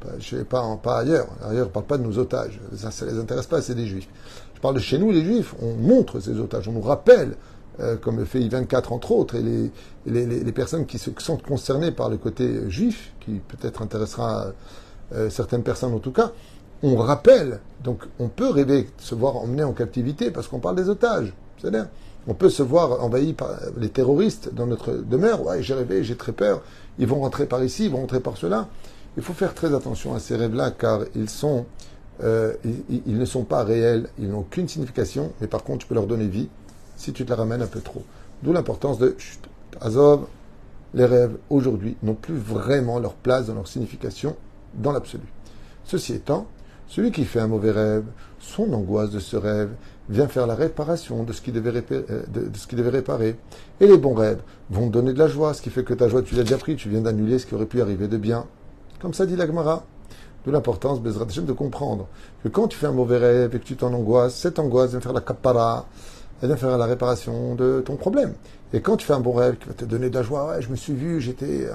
pas, 0.49 0.77
pas 0.83 0.99
ailleurs. 0.99 1.29
Ailleurs, 1.43 1.67
on 1.67 1.69
ne 1.69 1.73
parle 1.73 1.87
pas 1.87 1.99
de 1.99 2.03
nos 2.03 2.19
otages. 2.19 2.61
Ça 2.77 2.91
ne 3.05 3.11
les 3.11 3.19
intéresse 3.19 3.47
pas, 3.47 3.63
c'est 3.63 3.75
des 3.75 3.87
juifs. 3.87 4.09
Je 4.55 4.61
parle 4.61 4.75
de 4.75 4.81
chez 4.81 4.99
nous, 4.99 5.11
les 5.11 5.25
juifs. 5.25 5.55
On 5.63 5.75
montre 5.75 6.21
ces 6.21 6.39
otages, 6.39 6.69
on 6.69 6.73
nous 6.73 6.81
rappelle, 6.81 7.37
euh, 7.81 7.97
comme 7.97 8.19
le 8.19 8.25
fait 8.25 8.41
I-24 8.41 8.93
entre 8.93 9.13
autres, 9.13 9.37
et 9.37 9.43
les, 9.43 9.71
les, 10.07 10.27
les, 10.27 10.53
personnes 10.53 10.87
qui 10.87 10.99
se 10.99 11.11
sont 11.19 11.37
concernées 11.37 11.93
par 11.93 12.09
le 12.09 12.17
côté 12.17 12.69
juif, 12.69 13.13
qui 13.21 13.41
peut-être 13.49 13.83
intéressera 13.83 14.53
euh, 15.13 15.31
certaines 15.31 15.63
personnes 15.63 15.93
en 15.93 15.99
tout 15.99 16.13
cas, 16.13 16.33
on 16.83 16.97
rappelle. 16.97 17.61
Donc 17.83 18.05
on 18.19 18.29
peut 18.29 18.51
rêver 18.51 18.89
se 18.99 19.15
voir 19.15 19.37
emmené 19.37 19.65
en 19.65 19.73
captivité 19.73 20.31
parce 20.31 20.49
qu'on 20.49 20.61
parle 20.61 20.77
des 20.77 20.89
otages. 20.89 21.33
C'est-à-dire, 21.59 21.89
on 22.27 22.35
peut 22.35 22.49
se 22.49 22.63
voir 22.63 23.03
envahi 23.03 23.33
par 23.35 23.51
les 23.77 23.89
terroristes 23.91 24.55
dans 24.55 24.67
notre 24.67 24.93
demeure. 24.93 25.45
Ouais, 25.47 25.63
j'ai 25.63 25.75
rêvé, 25.75 26.03
j'ai 26.05 26.17
très 26.17 26.33
peur. 26.33 26.63
Ils 26.99 27.07
vont 27.07 27.21
rentrer 27.21 27.47
par 27.47 27.63
ici, 27.63 27.87
ils 27.87 27.91
vont 27.91 27.99
rentrer 27.99 28.21
par 28.21 28.37
cela. 28.37 28.69
Il 29.17 29.23
faut 29.23 29.33
faire 29.33 29.55
très 29.55 29.75
attention 29.75 30.15
à 30.15 30.21
ces 30.21 30.37
rêves-là 30.37 30.71
car 30.73 31.01
ils, 31.15 31.31
sont, 31.31 31.67
euh, 32.23 32.55
ils, 32.89 33.19
ne 33.19 33.25
sont 33.25 33.45
pas 33.45 33.63
réels, 33.63 34.09
ils 34.19 34.29
n'ont 34.29 34.43
qu'une 34.43 34.69
signification, 34.69 35.33
mais 35.41 35.47
par 35.47 35.63
contre 35.63 35.81
tu 35.81 35.87
peux 35.87 35.95
leur 35.95 36.07
donner 36.07 36.27
vie 36.27 36.49
si 36.97 37.13
tu 37.13 37.25
te 37.25 37.31
la 37.31 37.37
ramènes 37.37 37.63
un 37.63 37.67
peu 37.67 37.81
trop. 37.81 38.03
D'où 38.43 38.53
l'importance 38.53 38.99
de 38.99 39.17
Azov, 39.81 40.27
les 40.95 41.05
rêves 41.05 41.37
aujourd'hui 41.51 41.97
n'ont 42.03 42.15
plus 42.15 42.37
vraiment 42.37 42.99
leur 42.99 43.15
place 43.15 43.47
dans 43.47 43.55
leur 43.55 43.69
signification 43.69 44.37
dans 44.75 44.93
l'absolu. 44.93 45.25
Ceci 45.85 46.15
étant, 46.15 46.47
celui 46.87 47.13
qui 47.13 47.25
fait 47.25 47.41
un 47.41 47.49
mauvais 47.49 47.71
rêve, 47.71 48.05
son 48.39 48.73
angoisse 48.73 49.11
de 49.11 49.19
ce 49.19 49.37
rêve 49.37 49.71
vient 50.09 50.29
faire 50.29 50.47
la 50.47 50.55
réparation 50.55 51.25
de 51.25 51.33
ce 51.33 51.41
qui 51.41 51.51
devait, 51.51 51.83
euh, 51.93 52.23
de, 52.29 52.57
ce 52.57 52.67
qui 52.67 52.77
devait 52.77 52.91
réparer. 52.91 53.37
Et 53.81 53.87
les 53.87 53.97
bons 53.97 54.15
rêves 54.15 54.41
vont 54.71 54.89
donner 54.89 55.13
de 55.13 55.19
la 55.19 55.29
joie, 55.29 55.55
ce 55.55 55.63
qui 55.63 55.71
fait 55.71 55.85
que 55.85 55.95
ta 55.95 56.09
joie, 56.09 56.23
tu 56.23 56.35
l'as 56.35 56.43
déjà 56.43 56.59
pris, 56.59 56.77
tu 56.77 56.89
viens 56.89 57.01
d'annuler 57.01 57.39
ce 57.39 57.47
qui 57.47 57.55
aurait 57.55 57.67
pu 57.67 57.81
arriver 57.81 58.09
de 58.09 58.19
bien. 58.19 58.47
Comme 59.05 59.13
ça 59.13 59.27
dit 59.27 59.37
l'Agmara. 59.37 59.85
De 60.47 60.51
l'importance, 60.51 60.99
Bezrat 60.99 61.27
de 61.27 61.53
comprendre 61.53 62.07
que 62.43 62.49
quand 62.49 62.69
tu 62.69 62.79
fais 62.79 62.87
un 62.87 62.93
mauvais 62.93 63.19
rêve 63.19 63.55
et 63.55 63.59
que 63.59 63.65
tu 63.65 63.77
t'en 63.77 63.93
angoisses, 63.93 64.35
cette 64.35 64.59
angoisse 64.59 64.93
vient 64.93 65.01
faire 65.01 65.13
la 65.13 65.21
kapara, 65.21 65.85
elle 66.41 66.49
vient 66.49 66.57
faire 66.57 66.79
la 66.79 66.87
réparation 66.87 67.55
de 67.55 67.83
ton 67.85 67.97
problème. 67.97 68.33
Et 68.73 68.81
quand 68.81 68.97
tu 68.97 69.07
fais 69.07 69.13
un 69.13 69.21
bon 69.21 69.35
rêve 69.35 69.57
qui 69.57 69.69
va 69.69 69.75
te 69.75 69.85
donner 69.85 70.09
de 70.09 70.15
la 70.15 70.23
joie, 70.23 70.49
ouais, 70.49 70.63
je 70.63 70.71
me 70.71 70.77
suis 70.77 70.95
vu, 70.95 71.21
j'étais, 71.21 71.69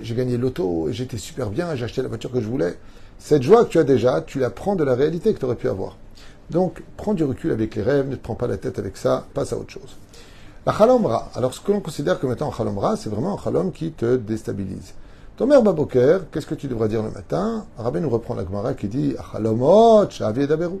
j'ai 0.00 0.14
gagné 0.16 0.36
l'auto, 0.36 0.88
j'étais 0.90 1.18
super 1.18 1.50
bien, 1.50 1.76
j'ai 1.76 1.84
acheté 1.84 2.02
la 2.02 2.08
voiture 2.08 2.32
que 2.32 2.40
je 2.40 2.48
voulais. 2.48 2.76
Cette 3.20 3.44
joie 3.44 3.64
que 3.64 3.70
tu 3.70 3.78
as 3.78 3.84
déjà, 3.84 4.20
tu 4.20 4.40
la 4.40 4.50
prends 4.50 4.74
de 4.74 4.82
la 4.82 4.96
réalité 4.96 5.32
que 5.34 5.38
tu 5.38 5.44
aurais 5.44 5.54
pu 5.54 5.68
avoir. 5.68 5.96
Donc, 6.50 6.82
prends 6.96 7.14
du 7.14 7.22
recul 7.22 7.52
avec 7.52 7.76
les 7.76 7.82
rêves, 7.82 8.08
ne 8.08 8.16
te 8.16 8.22
prends 8.22 8.34
pas 8.34 8.48
la 8.48 8.56
tête 8.56 8.80
avec 8.80 8.96
ça, 8.96 9.24
passe 9.34 9.52
à 9.52 9.56
autre 9.56 9.70
chose. 9.70 9.96
La 10.66 10.72
chalomra. 10.72 11.30
Alors, 11.36 11.54
ce 11.54 11.60
que 11.60 11.70
l'on 11.70 11.80
considère 11.80 12.18
comme 12.18 12.32
étant 12.32 12.48
un 12.48 12.52
chalomra, 12.52 12.96
c'est 12.96 13.08
vraiment 13.08 13.38
un 13.38 13.40
chalom 13.40 13.70
qui 13.70 13.92
te 13.92 14.16
déstabilise. 14.16 14.94
Tomer 15.36 15.60
Baboker, 15.60 16.18
qu'est-ce 16.30 16.46
que 16.46 16.54
tu 16.54 16.68
devras 16.68 16.86
dire 16.86 17.02
le 17.02 17.10
matin? 17.10 17.66
Rabbi 17.76 18.00
nous 18.00 18.08
reprend 18.08 18.34
la 18.34 18.44
Gemara 18.44 18.74
qui 18.74 18.86
dit 18.86 19.16
Achalomot, 19.18 20.06
Daberu. 20.06 20.78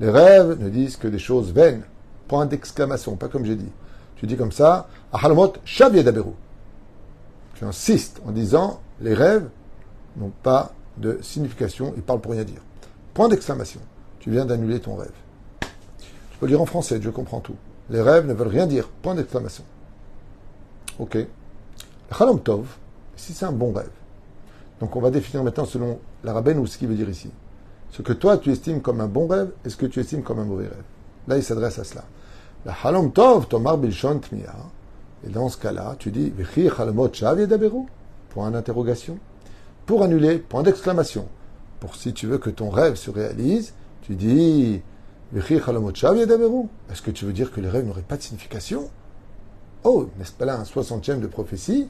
Les 0.00 0.08
rêves 0.08 0.58
ne 0.58 0.70
disent 0.70 0.96
que 0.96 1.06
des 1.06 1.18
choses 1.18 1.52
vaines. 1.52 1.82
Point 2.28 2.46
d'exclamation, 2.46 3.16
pas 3.16 3.28
comme 3.28 3.44
j'ai 3.44 3.56
dit. 3.56 3.70
Tu 4.16 4.26
dis 4.26 4.36
comme 4.38 4.52
ça 4.52 4.88
Achalomot, 5.12 5.52
Daberu. 5.78 6.32
Tu 7.56 7.64
insistes 7.64 8.22
en 8.26 8.32
disant 8.32 8.80
les 9.02 9.12
rêves 9.12 9.48
n'ont 10.16 10.32
pas 10.42 10.72
de 10.96 11.18
signification, 11.20 11.92
ils 11.94 12.02
parlent 12.02 12.22
pour 12.22 12.32
rien 12.32 12.44
dire. 12.44 12.62
Point 13.12 13.28
d'exclamation. 13.28 13.80
Tu 14.18 14.30
viens 14.30 14.46
d'annuler 14.46 14.80
ton 14.80 14.96
rêve. 14.96 15.12
Tu 15.60 16.38
peux 16.40 16.46
lire 16.46 16.62
en 16.62 16.66
français, 16.66 17.00
je 17.02 17.10
comprends 17.10 17.40
tout. 17.40 17.56
Les 17.90 18.00
rêves 18.00 18.26
ne 18.26 18.32
veulent 18.32 18.48
rien 18.48 18.66
dire. 18.66 18.88
Point 19.02 19.14
d'exclamation. 19.14 19.64
Ok. 20.98 21.18
Chalom 22.16 22.40
Tov, 22.40 22.66
si 23.16 23.32
c'est 23.32 23.46
un 23.46 23.52
bon 23.52 23.72
rêve. 23.72 23.90
Donc 24.80 24.94
on 24.96 25.00
va 25.00 25.10
définir 25.10 25.42
maintenant 25.42 25.64
selon 25.64 25.98
la 26.22 26.32
rabbin 26.32 26.56
ou 26.58 26.66
ce 26.66 26.78
qu'il 26.78 26.88
veut 26.88 26.94
dire 26.94 27.08
ici. 27.08 27.30
Ce 27.90 28.02
que 28.02 28.12
toi 28.12 28.38
tu 28.38 28.50
estimes 28.50 28.82
comme 28.82 29.00
un 29.00 29.06
bon 29.06 29.26
rêve 29.26 29.50
et 29.64 29.70
ce 29.70 29.76
que 29.76 29.86
tu 29.86 30.00
estimes 30.00 30.22
comme 30.22 30.38
un 30.38 30.44
mauvais 30.44 30.68
rêve. 30.68 30.84
Là 31.28 31.36
il 31.36 31.42
s'adresse 31.42 31.78
à 31.78 31.84
cela. 31.84 32.04
La 32.64 32.74
Halom 32.82 33.12
Tov, 33.12 33.46
Tomar 33.46 33.78
Bilshon 33.78 34.18
Tmiya. 34.18 34.54
Et 35.26 35.30
dans 35.30 35.48
ce 35.48 35.56
cas-là, 35.56 35.96
tu 35.98 36.10
dis 36.10 36.30
V'chi 36.30 36.68
Halomot 36.68 37.12
Shav 37.12 37.38
Point 38.30 38.50
d'interrogation. 38.50 39.18
Pour 39.86 40.02
annuler, 40.02 40.38
point 40.38 40.62
d'exclamation. 40.62 41.28
Pour 41.80 41.94
si 41.94 42.12
tu 42.12 42.26
veux 42.26 42.38
que 42.38 42.50
ton 42.50 42.70
rêve 42.70 42.96
se 42.96 43.10
réalise, 43.10 43.72
tu 44.02 44.14
dis 44.14 44.82
V'chi 45.32 45.60
Halomot 45.64 45.94
Shav 45.94 46.16
Yedaberu. 46.16 46.64
Est-ce 46.90 47.02
que 47.02 47.10
tu 47.10 47.24
veux 47.24 47.32
dire 47.32 47.52
que 47.52 47.60
les 47.60 47.68
rêves 47.68 47.86
n'auraient 47.86 48.02
pas 48.02 48.16
de 48.16 48.22
signification? 48.22 48.90
Oh, 49.84 50.08
n'est-ce 50.18 50.32
pas 50.32 50.44
là 50.44 50.58
un 50.58 50.64
soixantième 50.64 51.20
de 51.20 51.28
prophétie? 51.28 51.88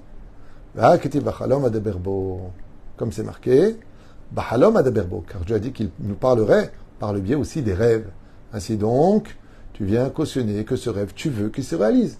Comme 2.96 3.12
c'est 3.12 3.22
marqué, 3.22 3.76
car 4.34 5.44
Dieu 5.44 5.54
a 5.54 5.58
dit 5.58 5.72
qu'il 5.72 5.90
nous 6.00 6.14
parlerait 6.14 6.72
par 6.98 7.12
le 7.12 7.20
biais 7.20 7.34
aussi 7.34 7.62
des 7.62 7.74
rêves. 7.74 8.08
Ainsi 8.52 8.76
donc, 8.76 9.36
tu 9.72 9.84
viens 9.84 10.08
cautionner 10.08 10.64
que 10.64 10.76
ce 10.76 10.90
rêve, 10.90 11.12
tu 11.14 11.30
veux 11.30 11.48
qu'il 11.48 11.64
se 11.64 11.76
réalise. 11.76 12.18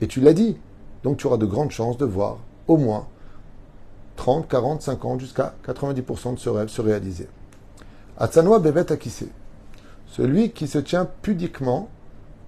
Et 0.00 0.06
tu 0.06 0.20
l'as 0.20 0.32
dit. 0.32 0.56
Donc 1.02 1.18
tu 1.18 1.26
auras 1.26 1.36
de 1.36 1.46
grandes 1.46 1.70
chances 1.70 1.98
de 1.98 2.04
voir 2.04 2.38
au 2.68 2.76
moins 2.76 3.06
30, 4.16 4.48
40, 4.48 4.82
50, 4.82 5.20
jusqu'à 5.20 5.54
90% 5.66 6.34
de 6.34 6.38
ce 6.38 6.48
rêve 6.48 6.68
se 6.68 6.80
réaliser. 6.80 7.28
Atsanoa 8.18 8.58
Bevet 8.58 8.90
Akise. 8.92 9.28
Celui 10.06 10.50
qui 10.50 10.66
se 10.66 10.78
tient 10.78 11.08
pudiquement 11.22 11.88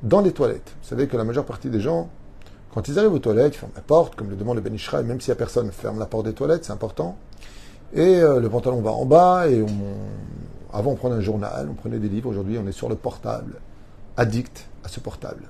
dans 0.03 0.21
les 0.21 0.33
toilettes. 0.33 0.75
Vous 0.83 0.89
savez 0.89 1.07
que 1.07 1.17
la 1.17 1.25
majeure 1.25 1.45
partie 1.45 1.69
des 1.69 1.81
gens 1.81 2.09
quand 2.79 2.87
ils 2.87 2.97
arrivent 2.97 3.15
aux 3.15 3.19
toilettes, 3.19 3.57
ils 3.57 3.59
ferment 3.59 3.73
la 3.75 3.83
porte, 3.83 4.15
comme 4.15 4.31
le 4.31 4.37
demande 4.37 4.55
le 4.55 4.63
Ben 4.63 4.73
Ishraï, 4.73 5.03
même 5.03 5.21
s'il 5.21 5.33
n'y 5.33 5.33
a 5.33 5.37
personne, 5.37 5.73
ferme 5.73 5.99
la 5.99 6.07
porte 6.07 6.27
des 6.27 6.33
toilettes, 6.33 6.65
c'est 6.65 6.73
important. 6.73 7.17
Et 7.93 8.21
euh, 8.21 8.39
le 8.39 8.49
pantalon 8.49 8.81
va 8.83 8.93
en 8.93 9.05
bas, 9.05 9.49
et 9.49 9.61
on, 9.61 9.67
avant 10.73 10.93
on 10.93 10.95
prenait 10.95 11.17
un 11.17 11.21
journal, 11.21 11.67
on 11.69 11.75
prenait 11.75 11.99
des 11.99 12.09
livres, 12.09 12.31
aujourd'hui 12.31 12.57
on 12.57 12.69
est 12.69 12.73
sur 12.73 12.89
le 12.89 12.95
portable, 12.95 13.55
addict 14.17 14.69
à 14.85 14.89
ce 14.89 15.01
portable. 15.01 15.43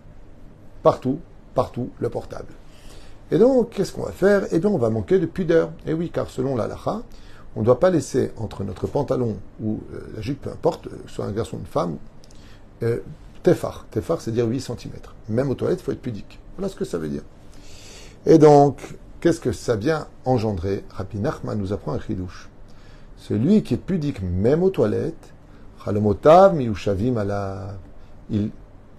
Partout, 0.83 1.19
partout, 1.55 1.91
le 1.99 2.09
portable. 2.09 2.55
Et 3.31 3.37
donc, 3.37 3.73
qu'est-ce 3.75 3.93
qu'on 3.93 4.05
va 4.05 4.13
faire? 4.13 4.47
Eh 4.51 4.59
bien, 4.59 4.71
on 4.71 4.79
va 4.79 4.89
manquer 4.89 5.19
de 5.19 5.27
pudeur. 5.27 5.73
Et 5.87 5.93
oui, 5.93 6.09
car 6.11 6.31
selon 6.31 6.57
la 6.57 6.67
lacha, 6.67 7.03
on 7.57 7.61
ne 7.61 7.67
doit 7.67 7.79
pas 7.79 7.91
laisser 7.91 8.33
entre 8.39 8.65
notre 8.65 8.87
pantalon 8.87 9.37
ou 9.63 9.81
euh, 9.93 10.01
la 10.17 10.23
jupe, 10.23 10.41
peu 10.41 10.51
importe, 10.51 10.87
euh, 10.87 10.97
soit 11.09 11.27
un 11.27 11.33
garçon 11.33 11.59
ou 11.59 11.61
une 11.61 11.67
femme, 11.67 11.99
tefar. 13.49 13.87
Tefar, 13.91 14.21
c'est 14.21 14.33
dire 14.33 14.47
8 14.47 14.61
cm. 14.61 14.93
Même 15.29 15.51
aux 15.51 15.55
toilettes, 15.55 15.81
il 15.81 15.85
faut 15.85 15.93
être 15.93 16.03
pudique. 16.03 16.39
Voilà 16.57 16.69
ce 16.69 16.77
que 16.77 16.85
ça 16.85 16.99
veut 16.99 17.09
dire. 17.09 17.23
Et 18.27 18.39
donc, 18.39 18.99
qu'est-ce 19.21 19.41
que 19.41 19.53
ça 19.53 19.77
vient 19.77 20.07
engendrer? 20.25 20.85
Rabbi 20.91 21.19
Nachman 21.19 21.57
nous 21.59 21.73
apprend 21.73 21.93
un 21.93 22.01
chidouche. 22.01 22.49
Celui 23.17 23.63
qui 23.63 23.75
est 23.75 23.79
pudique 23.79 24.23
même 24.23 24.63
aux 24.63 24.71
toilettes, 24.71 25.33
il 28.31 28.51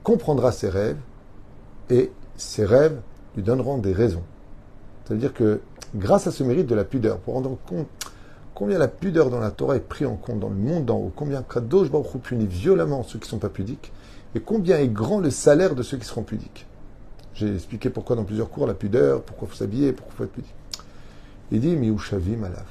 comprendra 0.03 0.51
ses 0.51 0.70
rêves 0.70 0.98
et 1.89 2.12
ses 2.36 2.65
rêves 2.65 3.00
lui 3.36 3.44
donneront 3.44 3.77
des 3.77 3.94
raisons. 3.94 4.24
C'est-à-dire 5.06 5.34
que 5.34 5.62
grâce 5.96 6.25
à 6.27 6.32
ce 6.32 6.44
mérite 6.44 6.68
de 6.68 6.75
la 6.75 6.86
pudeur, 6.86 7.20
pour 7.20 7.36
rendre 7.36 7.58
compte 7.68 7.88
combien 8.56 8.77
la 8.77 8.88
pudeur 8.88 9.29
dans 9.29 9.39
la 9.39 9.51
Torah 9.51 9.75
est 9.75 9.82
prise 9.82 10.08
en 10.08 10.15
compte 10.15 10.39
dans 10.39 10.50
le 10.50 10.56
monde 10.56 10.86
d'en 10.86 10.98
haut, 10.98 11.12
combien 11.15 11.44
Kadosh 11.44 11.91
Baruch 11.91 12.18
punit 12.24 12.48
violemment 12.48 13.03
ceux 13.03 13.20
qui 13.20 13.25
ne 13.25 13.29
sont 13.29 13.39
pas 13.39 13.50
pudiques, 13.50 13.91
et 14.36 14.39
combien 14.39 14.77
est 14.77 14.88
grand 14.88 15.19
le 15.19 15.31
salaire 15.31 15.75
de 15.75 15.83
ceux 15.83 15.98
qui 15.98 16.05
seront 16.05 16.24
pudiques? 16.24 16.65
J'ai 17.33 17.53
expliqué 17.55 17.89
pourquoi 17.89 18.15
dans 18.15 18.24
plusieurs 18.24 18.50
cours 18.50 18.67
la 18.67 18.74
pudeur, 18.74 19.21
pourquoi 19.21 19.48
il 19.48 19.51
faut 19.51 19.57
s'habiller, 19.57 19.93
pourquoi 19.93 20.13
il 20.13 20.17
faut 20.17 20.24
être 20.25 20.31
pudique. 20.31 20.55
Il 21.51 21.62
dit 21.62 21.75
Miushavi 21.75 22.36
Malav? 22.36 22.65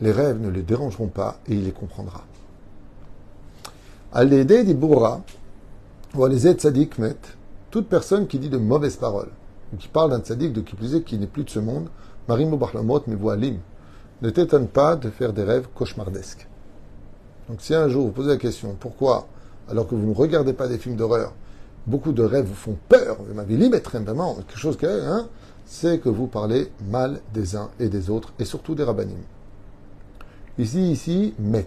Les 0.00 0.12
rêves 0.12 0.40
ne 0.40 0.50
les 0.50 0.62
dérangeront 0.62 1.06
pas 1.06 1.38
et 1.46 1.54
il 1.54 1.64
les 1.64 1.72
comprendra. 1.72 2.24
Al-Ede 4.12 4.64
dit 4.64 4.74
Boura, 4.74 5.22
ou 6.14 6.24
al 6.24 6.36
tzadik 6.36 6.98
met, 6.98 7.16
toute 7.70 7.88
personne 7.88 8.26
qui 8.26 8.38
dit 8.38 8.50
de 8.50 8.58
mauvaises 8.58 8.96
paroles, 8.96 9.30
ou 9.72 9.76
qui 9.76 9.88
parle 9.88 10.10
d'un 10.10 10.18
tzadik 10.18 10.52
de 10.52 10.60
qui 10.60 10.74
plus 10.74 10.94
est 10.94 11.02
qui 11.02 11.16
n'est 11.16 11.26
plus 11.26 11.44
de 11.44 11.50
ce 11.50 11.60
monde, 11.60 11.88
Marim 12.28 12.54
Bachlamot 12.56 13.02
lim, 13.06 13.58
ne 14.20 14.30
t'étonne 14.30 14.68
pas 14.68 14.96
de 14.96 15.08
faire 15.08 15.32
des 15.32 15.44
rêves 15.44 15.68
cauchemardesques. 15.74 16.46
Donc 17.48 17.60
si 17.62 17.74
un 17.74 17.88
jour 17.88 18.04
vous 18.04 18.12
posez 18.12 18.28
la 18.28 18.36
question, 18.36 18.76
pourquoi, 18.78 19.26
alors 19.68 19.86
que 19.86 19.94
vous 19.94 20.08
ne 20.08 20.14
regardez 20.14 20.52
pas 20.52 20.68
des 20.68 20.78
films 20.78 20.96
d'horreur, 20.96 21.32
beaucoup 21.86 22.12
de 22.12 22.22
rêves 22.22 22.46
vous 22.46 22.54
font 22.54 22.76
peur, 22.88 23.18
vraiment, 23.22 24.34
quelque 24.34 24.58
chose 24.58 24.76
que, 24.76 24.86
hein, 24.86 25.28
c'est 25.64 25.98
que 25.98 26.08
vous 26.08 26.26
parlez 26.26 26.70
mal 26.90 27.20
des 27.32 27.56
uns 27.56 27.70
et 27.80 27.88
des 27.88 28.10
autres, 28.10 28.32
et 28.38 28.44
surtout 28.44 28.74
des 28.74 28.84
rabbinim. 28.84 29.16
Ici, 30.58 30.92
ici, 30.92 31.34
met. 31.38 31.66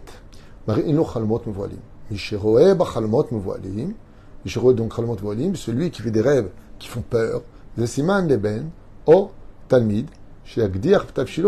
Celui 5.56 5.92
qui 5.92 6.02
fait 6.02 6.12
des 6.12 6.22
rêves 6.22 6.50
qui 6.78 6.88
font 6.88 7.02
peur. 7.02 7.42
Zesiman 7.78 8.28
leben, 8.28 8.70
o 9.08 9.32
talmid, 9.68 10.08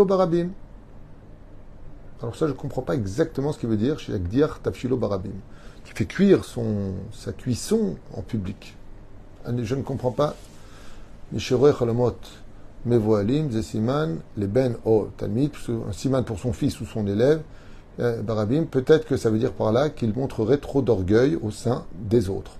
barabim. 0.06 0.48
Alors 2.20 2.34
ça, 2.34 2.46
je 2.46 2.52
ne 2.52 2.56
comprends 2.56 2.82
pas 2.82 2.94
exactement 2.94 3.52
ce 3.52 3.58
qu'il 3.58 3.68
veut 3.68 3.76
dire 3.76 4.00
chez 4.00 4.12
Agdiar 4.14 4.60
Tafshilo 4.60 4.96
Barabim 4.96 5.30
qui 5.88 5.94
fait 5.94 6.06
cuire 6.06 6.44
son, 6.44 6.92
sa 7.12 7.32
cuisson 7.32 7.96
en 8.14 8.20
public. 8.20 8.76
Je 9.46 9.74
ne 9.74 9.82
comprends 9.82 10.12
pas. 10.12 10.36
Mevoalim, 12.84 13.50
Zesiman, 13.50 14.18
les 14.36 14.46
Ben 14.46 14.76
O 14.84 15.08
Talmid, 15.16 15.50
un 15.88 15.92
siman 15.92 16.24
pour 16.24 16.38
son 16.38 16.52
fils 16.52 16.80
ou 16.80 16.86
son 16.86 17.06
élève, 17.06 17.40
euh, 18.00 18.22
Barabim, 18.22 18.64
peut-être 18.64 19.06
que 19.06 19.16
ça 19.16 19.30
veut 19.30 19.38
dire 19.38 19.52
par 19.52 19.72
là 19.72 19.88
qu'il 19.88 20.14
montrerait 20.14 20.58
trop 20.58 20.82
d'orgueil 20.82 21.36
au 21.42 21.50
sein 21.50 21.84
des 21.94 22.28
autres. 22.28 22.52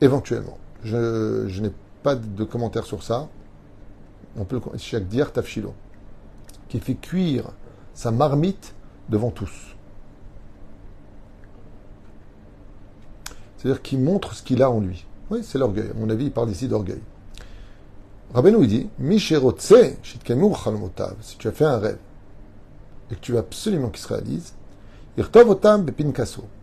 Éventuellement. 0.00 0.58
Je, 0.82 1.60
n'ai 1.60 1.70
pas 2.02 2.16
de 2.16 2.44
commentaire 2.44 2.84
sur 2.84 3.02
ça. 3.02 3.28
On 4.36 4.44
peut 4.44 4.60
le 4.72 5.00
dire 5.00 5.32
Tafshilo, 5.32 5.74
qui 6.68 6.80
fait 6.80 6.94
cuire 6.94 7.50
sa 7.94 8.10
marmite 8.10 8.74
devant 9.08 9.30
tous. 9.30 9.73
C'est-à-dire 13.64 13.80
qu'il 13.80 14.00
montre 14.00 14.34
ce 14.34 14.42
qu'il 14.42 14.62
a 14.62 14.70
en 14.70 14.78
lui. 14.78 15.06
Oui, 15.30 15.40
c'est 15.42 15.56
l'orgueil. 15.56 15.88
À 15.90 15.98
mon 15.98 16.10
avis, 16.10 16.26
il 16.26 16.30
parle 16.30 16.50
ici 16.50 16.68
d'orgueil. 16.68 17.00
Rabbeinu, 18.34 18.58
il 18.60 18.68
dit, 18.68 18.88
si 21.22 21.38
tu 21.38 21.48
as 21.48 21.52
fait 21.52 21.64
un 21.64 21.78
rêve 21.78 21.96
et 23.10 23.14
que 23.14 23.20
tu 23.20 23.32
veux 23.32 23.38
absolument 23.38 23.88
qu'il 23.88 24.02
se 24.02 24.08
réalise, 24.08 24.52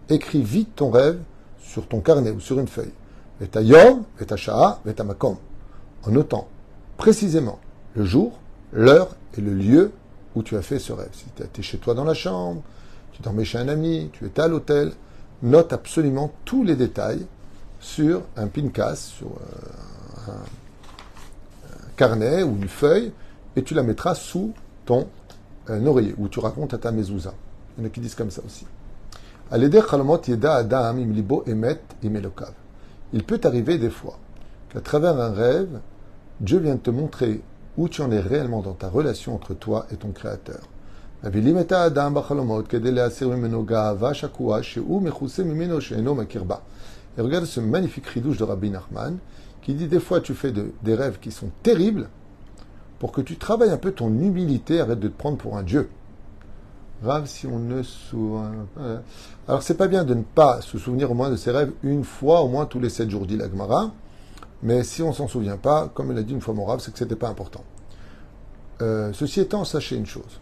écris 0.10 0.44
vite 0.44 0.76
ton 0.76 0.92
rêve 0.92 1.18
sur 1.60 1.88
ton 1.88 2.02
carnet 2.02 2.30
ou 2.30 2.40
sur 2.40 2.60
une 2.60 2.68
feuille. 2.68 2.94
Et 3.42 3.48
ta 3.48 3.64
yom, 3.64 4.04
et 4.20 4.26
ta 4.26 4.36
sha'a, 4.36 4.80
et 4.86 4.94
ta 4.94 5.04
makom. 5.04 5.38
En 6.06 6.12
notant 6.12 6.50
précisément 6.98 7.58
le 7.96 8.06
jour, 8.06 8.34
l'heure 8.74 9.16
et 9.36 9.42
le 9.42 9.56
lieu 9.56 9.92
où 10.36 10.44
tu 10.44 10.56
as 10.56 10.62
fait 10.62 10.78
ce 10.78 10.94
rêve. 10.94 11.10
Si 11.14 11.26
tu 11.36 11.42
étais 11.42 11.64
chez 11.64 11.80
toi 11.80 11.96
dans 11.96 12.04
la 12.04 12.14
chambre, 12.14 12.62
tu 13.12 13.24
dormais 13.24 13.44
chez 13.44 13.58
un 13.58 13.70
ami, 13.70 14.12
tu 14.14 14.28
étais 14.28 14.44
à 14.44 14.48
l'hôtel, 14.48 14.94
note 15.44 15.74
absolument 15.74 16.32
tous 16.46 16.64
les 16.64 16.76
détails 16.76 17.26
sur 17.80 18.24
un 18.38 18.48
pincas, 18.48 18.96
sur 18.96 19.28
euh, 19.28 20.32
un, 20.32 20.46
carnet 21.96 22.44
ou 22.44 22.56
une 22.56 22.68
feuille, 22.68 23.12
et 23.56 23.64
tu 23.64 23.74
la 23.74 23.84
mettras 23.84 24.16
sous 24.16 24.54
ton 24.86 25.08
euh, 25.70 25.86
oreiller, 25.86 26.16
où 26.18 26.28
tu 26.28 26.40
racontes 26.40 26.74
à 26.74 26.78
ta 26.78 26.92
mezouza. 26.92 27.34
Il 27.78 27.82
y 27.82 27.84
en 27.84 27.88
a 27.88 27.90
qui 27.90 28.00
disent 28.00 28.16
comme 28.16 28.32
ça 28.32 28.42
aussi. 28.46 28.66
Il 29.54 29.70
peut 33.24 33.42
arriver 33.44 33.78
des 33.78 33.90
fois 33.90 34.18
qu'à 34.70 34.80
travers 34.80 35.20
un 35.20 35.32
rêve, 35.32 35.82
Dieu 36.40 36.60
vient 36.60 36.78
te 36.78 36.90
montrer 36.90 37.42
où 37.78 37.90
tu 37.90 38.02
en 38.02 38.12
es 38.12 38.20
réellement 38.20 38.62
dans 38.62 38.74
ta 38.74 38.90
relation 38.90 39.36
entre 39.36 39.54
toi 39.54 39.86
et 39.92 39.98
ton 39.98 40.12
Créateur. 40.12 40.62
Et 41.24 41.28
regarde 47.22 47.46
ce 47.46 47.60
magnifique 47.60 48.08
ridouche 48.08 48.38
de 48.38 48.44
Rabbi 48.44 48.72
Nachman 48.72 49.18
qui 49.62 49.76
dit 49.76 49.88
des 49.88 50.00
fois 50.00 50.22
tu 50.22 50.34
fais 50.34 50.52
des 50.52 50.96
rêves 50.96 51.20
qui 51.20 51.32
sont 51.32 51.52
terribles 51.62 52.10
pour 52.98 53.12
que 53.12 53.22
tu 53.22 53.38
travailles 53.38 53.70
un 53.70 53.78
peu 53.78 53.92
ton 53.92 54.08
humilité, 54.08 54.80
arrête 54.80 55.00
de 55.00 55.10
te 55.10 55.18
prendre 55.18 55.38
pour 55.38 55.58
un 55.58 55.64
dieu. 55.64 55.90
Grave 57.04 57.28
si 57.28 57.46
on 57.46 57.60
ne 57.60 57.84
souvient 57.84 58.52
Alors 59.48 59.62
c'est 59.62 59.76
pas 59.76 59.88
bien 59.88 60.04
de 60.04 60.16
ne 60.16 60.24
pas 60.24 60.62
se 60.62 60.80
souvenir 60.80 61.12
au 61.12 61.14
moins 61.14 61.30
de 61.30 61.36
ses 61.36 61.52
rêves 61.52 61.72
une 61.84 62.04
fois, 62.04 62.42
au 62.42 62.48
moins 62.48 62.66
tous 62.66 62.80
les 62.80 62.90
sept 62.90 63.12
jours, 63.12 63.28
dit 63.28 63.38
l'Agmara. 63.38 63.92
Mais 64.64 64.84
si 64.84 65.04
on 65.04 65.14
s'en 65.14 65.28
souvient 65.28 65.58
pas, 65.58 65.92
comme 65.94 66.12
il 66.12 66.18
a 66.18 66.24
dit 66.24 66.34
une 66.34 66.42
fois 66.42 66.56
mon 66.56 66.66
rave, 66.66 66.80
c'est 66.80 66.92
que 66.92 66.98
c'était 66.98 67.16
pas 67.16 67.30
important. 67.30 67.64
Euh, 68.82 69.12
ceci 69.14 69.40
étant, 69.40 69.66
sachez 69.66 69.96
une 69.96 70.06
chose. 70.06 70.40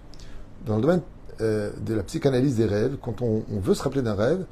Dans 0.65 0.75
le 0.75 0.81
domaine 0.81 1.01
euh, 1.41 1.71
de 1.85 1.93
la 1.93 2.03
psychanalyse 2.03 2.57
des 2.57 2.65
rêves, 2.65 2.97
quand 3.01 3.21
on, 3.21 3.43
veut 3.49 3.73
se 3.73 3.83
rappeler 3.83 4.01
d'un 4.01 4.15
rêve, 4.15 4.45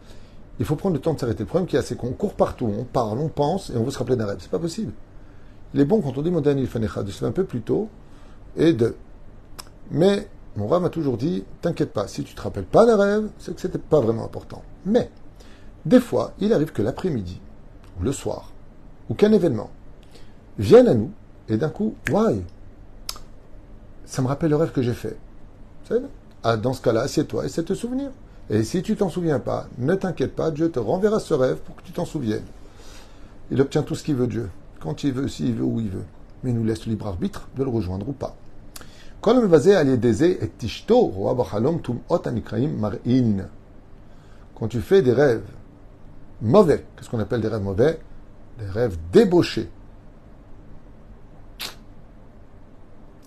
il 0.59 0.65
faut 0.65 0.75
prendre 0.75 0.95
le 0.95 1.01
temps 1.01 1.13
de 1.13 1.19
s'arrêter. 1.19 1.43
Le 1.43 1.47
problème 1.47 1.67
qu'il 1.67 1.75
y 1.75 1.79
a, 1.79 1.83
c'est 1.83 1.95
qu'on 1.95 2.11
court 2.11 2.33
partout, 2.33 2.65
on 2.65 2.83
parle, 2.83 3.19
on 3.19 3.29
pense, 3.29 3.69
et 3.69 3.77
on 3.77 3.83
veut 3.83 3.91
se 3.91 3.99
rappeler 3.99 4.15
d'un 4.15 4.25
rêve. 4.25 4.37
C'est 4.39 4.51
pas 4.51 4.59
possible. 4.59 4.93
Il 5.73 5.81
est 5.81 5.85
bon 5.85 6.01
quand 6.01 6.17
on 6.17 6.21
dit 6.21 6.31
Montagne 6.31 6.59
il 6.59 6.65
de 6.65 7.11
se 7.11 7.17
faire 7.17 7.27
un 7.27 7.31
peu 7.31 7.43
plus 7.43 7.61
tôt, 7.61 7.89
et 8.55 8.73
de. 8.73 8.95
Mais 9.91 10.27
mon 10.55 10.67
rêve 10.67 10.81
m'a 10.81 10.89
toujours 10.89 11.17
dit, 11.17 11.43
t'inquiète 11.61 11.93
pas, 11.93 12.07
si 12.07 12.23
tu 12.23 12.33
te 12.33 12.41
rappelles 12.41 12.65
pas 12.65 12.85
d'un 12.85 12.97
rêve, 12.97 13.29
c'est 13.37 13.53
que 13.53 13.61
c'était 13.61 13.77
pas 13.77 13.99
vraiment 13.99 14.25
important. 14.25 14.63
Mais, 14.85 15.11
des 15.85 15.99
fois, 15.99 16.33
il 16.39 16.51
arrive 16.51 16.71
que 16.71 16.81
l'après-midi, 16.81 17.39
ou 17.99 18.03
le 18.03 18.11
soir, 18.11 18.51
ou 19.09 19.13
qu'un 19.13 19.31
événement 19.31 19.69
vienne 20.57 20.87
à 20.87 20.95
nous, 20.95 21.11
et 21.47 21.57
d'un 21.57 21.69
coup, 21.69 21.95
why 22.09 22.41
Ça 24.05 24.21
me 24.21 24.27
rappelle 24.27 24.49
le 24.49 24.55
rêve 24.55 24.71
que 24.71 24.81
j'ai 24.81 24.93
fait. 24.93 25.17
Ah, 26.43 26.57
dans 26.57 26.73
ce 26.73 26.81
cas-là, 26.81 27.01
assieds-toi, 27.01 27.45
essaie 27.45 27.61
de 27.61 27.67
te 27.67 27.73
souvenir. 27.73 28.09
Et 28.49 28.63
si 28.63 28.81
tu 28.81 28.95
t'en 28.95 29.09
souviens 29.09 29.39
pas, 29.39 29.67
ne 29.77 29.95
t'inquiète 29.95 30.35
pas, 30.35 30.51
Dieu 30.51 30.71
te 30.71 30.79
renverra 30.79 31.19
ce 31.19 31.33
rêve 31.33 31.57
pour 31.57 31.75
que 31.75 31.81
tu 31.81 31.91
t'en 31.91 32.05
souviennes. 32.05 32.45
Il 33.51 33.61
obtient 33.61 33.83
tout 33.83 33.95
ce 33.95 34.03
qu'il 34.03 34.15
veut, 34.15 34.27
Dieu, 34.27 34.49
quand 34.79 35.03
il 35.03 35.13
veut, 35.13 35.27
s'il 35.27 35.55
veut, 35.55 35.63
où 35.63 35.79
il 35.79 35.89
veut. 35.89 36.05
Mais 36.43 36.51
il 36.51 36.55
nous 36.55 36.63
laisse 36.63 36.85
le 36.85 36.91
libre 36.91 37.07
arbitre 37.07 37.47
de 37.57 37.63
le 37.63 37.69
rejoindre 37.69 38.07
ou 38.07 38.13
pas. 38.13 38.35
Quand 39.21 39.33
tu 44.67 44.81
fais 44.81 45.01
des 45.01 45.13
rêves 45.13 45.41
mauvais, 46.41 46.85
qu'est-ce 46.95 47.09
qu'on 47.09 47.19
appelle 47.19 47.41
des 47.41 47.47
rêves 47.47 47.63
mauvais? 47.63 47.99
Des 48.59 48.65
rêves 48.65 48.97
débauchés, 49.11 49.69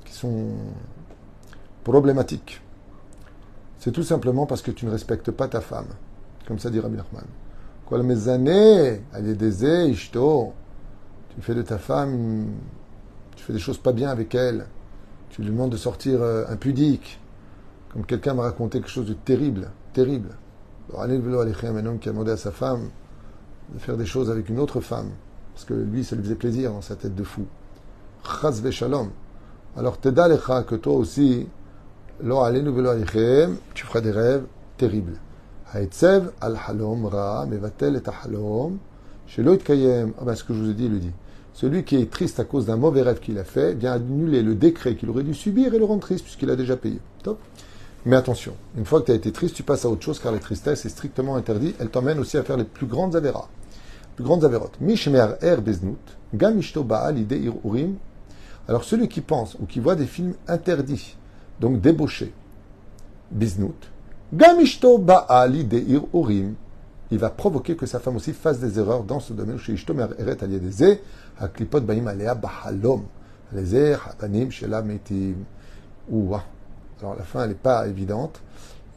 qui 0.05 0.13
sont 0.13 0.49
problématiques. 1.85 2.61
C'est 3.79 3.93
tout 3.93 4.03
simplement 4.03 4.47
parce 4.47 4.63
que 4.63 4.71
tu 4.71 4.87
ne 4.87 4.91
respectes 4.91 5.31
pas 5.31 5.49
ta 5.49 5.61
femme. 5.61 5.89
Comme 6.47 6.59
ça 6.59 6.71
dit 6.71 6.81
Rabbi 6.81 6.97
Nachman. 6.97 7.25
Quoi, 7.87 8.03
mes 8.03 8.29
années, 8.29 9.01
des 9.19 9.65
ishto. 9.91 10.53
Tu 11.35 11.43
fais 11.43 11.55
de 11.55 11.63
ta 11.63 11.79
femme, 11.79 12.47
tu 13.37 13.45
fais 13.45 13.53
des 13.53 13.59
choses 13.59 13.79
pas 13.79 13.93
bien 13.93 14.11
avec 14.11 14.35
elle 14.35 14.67
tu 15.31 15.43
lui 15.43 15.51
demandes 15.51 15.71
de 15.71 15.77
sortir 15.77 16.21
euh, 16.23 16.45
impudique, 16.49 17.21
comme 17.93 18.05
quelqu'un 18.05 18.35
m'a 18.35 18.43
raconté 18.43 18.79
quelque 18.79 18.91
chose 18.91 19.07
de 19.07 19.15
terrible, 19.15 19.71
terrible. 19.93 20.31
un 20.97 21.87
homme 21.87 21.99
qui 21.99 22.09
a 22.09 22.13
demandé 22.13 22.33
à 22.33 22.37
sa 22.37 22.51
femme 22.51 22.91
de 23.73 23.79
faire 23.79 23.97
des 23.97 24.07
choses 24.07 24.31
avec 24.31 24.49
une 24.49 24.59
autre 24.59 24.81
femme, 24.81 25.11
parce 25.55 25.65
que 25.65 25.75
lui, 25.75 26.05
ça 26.05 26.17
lui 26.17 26.25
faisait 26.25 26.35
plaisir 26.35 26.73
dans 26.73 26.83
sa 26.83 26.97
tête 26.97 27.15
de 27.15 27.23
fou. 27.23 27.47
Chaz 28.25 28.69
shalom. 28.71 29.11
Alors, 29.77 29.99
teda 29.99 30.27
lecha 30.27 30.65
que 30.65 30.75
toi 30.75 30.95
aussi, 30.95 31.47
tu 33.75 33.87
feras 33.87 34.01
des 34.01 34.11
rêves 34.11 34.45
terribles. 34.77 35.19
Haetzev 35.73 36.31
al 36.41 36.57
halom 36.67 37.07
ra 37.07 37.47
mevatel 37.47 37.97
et 37.97 38.03
halom. 38.25 38.79
Chez 39.27 39.45
kayem, 39.59 40.13
ah 40.19 40.25
ben 40.25 40.35
ce 40.35 40.43
que 40.43 40.53
je 40.53 40.59
vous 40.59 40.71
ai 40.71 40.75
dit, 40.75 40.87
il 40.87 40.93
le 40.93 40.99
dit. 40.99 41.13
Celui 41.53 41.85
qui 41.85 41.97
est 41.97 42.11
triste 42.11 42.41
à 42.41 42.45
cause 42.45 42.67
d'un 42.67 42.77
mauvais 42.77 43.03
rêve 43.03 43.21
qu'il 43.21 43.39
a 43.39 43.45
fait 43.45 43.75
vient 43.75 43.93
annuler 43.93 44.43
le 44.43 44.55
décret 44.55 44.97
qu'il 44.97 45.11
aurait 45.11 45.23
dû 45.23 45.35
subir 45.35 45.75
et 45.75 45.79
le 45.79 45.85
rendre 45.85 46.01
triste 46.01 46.25
puisqu'il 46.25 46.51
a 46.51 46.57
déjà 46.57 46.77
payé. 46.77 47.01
Top. 47.23 47.39
Mais 48.07 48.17
attention, 48.17 48.55
une 48.79 48.87
fois 48.87 49.01
que 49.01 49.07
tu 49.07 49.13
as 49.13 49.15
été 49.15 49.31
triste, 49.31 49.57
tu 49.57 49.63
passes 49.63 49.85
à 49.85 49.89
autre 49.89 50.03
chose 50.03 50.19
car 50.19 50.33
la 50.33 50.39
tristesse 50.39 50.85
est 50.87 50.89
strictement 50.89 51.37
interdite. 51.37 51.77
Elle 51.79 51.91
t'emmène 51.91 52.19
aussi 52.19 52.39
à 52.39 52.43
faire 52.43 52.57
les 52.57 52.65
plus 52.65 52.87
grandes 52.87 53.15
avéras. 53.15 53.49
Plus 54.17 54.25
grandes 54.25 54.45
avérotes. 54.45 54.81
Mishmer 54.81 55.35
er 55.43 55.59
gamishto 56.35 56.83
baal. 56.83 57.17
Alors 58.69 58.85
celui 58.85 59.09
qui 59.09 59.21
pense 59.21 59.57
ou 59.61 59.67
qui 59.67 59.81
voit 59.81 59.97
des 59.97 60.07
films 60.07 60.35
interdits, 60.49 61.17
donc 61.61 61.81
débauchés, 61.81 62.33
biznut, 63.31 63.91
gamishto 64.33 64.99
baal 64.99 65.57
ide 65.57 65.85
urim 66.13 66.55
il 67.11 67.19
va 67.19 67.31
provoquer 67.31 67.75
que 67.75 67.87
sa 67.87 67.99
femme 67.99 68.17
aussi 68.17 68.33
fasse 68.33 68.61
des 68.61 68.79
erreurs 68.79 69.03
dans 69.03 69.19
ce 69.19 69.33
domaine. 69.33 69.59
Chez 69.59 69.73
Ishtomer 69.73 70.07
Eret 70.19 70.39
Haklipot 71.39 71.81
Baim 71.81 72.07
Alea 72.07 72.35
Bahalom, 72.35 73.03
Hatanim 73.53 74.51
Shela 74.51 74.83
Metim. 74.83 75.45
Ouah. 76.09 76.45
Alors 77.01 77.17
la 77.17 77.25
fin, 77.25 77.47
n'est 77.47 77.55
pas 77.55 77.87
évidente. 77.89 78.41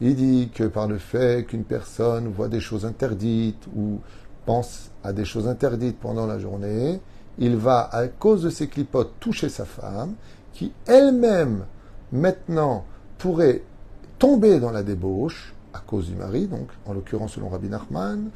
Il 0.00 0.14
dit 0.14 0.50
que 0.54 0.64
par 0.64 0.86
le 0.86 0.98
fait 0.98 1.46
qu'une 1.46 1.64
personne 1.64 2.28
voit 2.28 2.48
des 2.48 2.60
choses 2.60 2.84
interdites 2.84 3.66
ou 3.74 4.00
pense 4.46 4.90
à 5.02 5.12
des 5.12 5.24
choses 5.24 5.48
interdites 5.48 5.98
pendant 5.98 6.26
la 6.26 6.38
journée, 6.38 7.00
il 7.38 7.56
va, 7.56 7.88
à 7.90 8.06
cause 8.08 8.42
de 8.42 8.50
ces 8.50 8.68
clipotes, 8.68 9.12
toucher 9.18 9.48
sa 9.48 9.64
femme, 9.64 10.14
qui 10.52 10.72
elle-même, 10.86 11.64
maintenant, 12.14 12.84
pourrait 13.18 13.62
tomber 14.18 14.60
dans 14.60 14.70
la 14.70 14.82
débauche, 14.82 15.52
à 15.74 15.80
cause 15.80 16.06
du 16.06 16.14
mari, 16.14 16.46
donc 16.46 16.68
en 16.86 16.94
l'occurrence 16.94 17.32
selon 17.32 17.48
Rabbi 17.48 17.68
Nachman, 17.68 18.30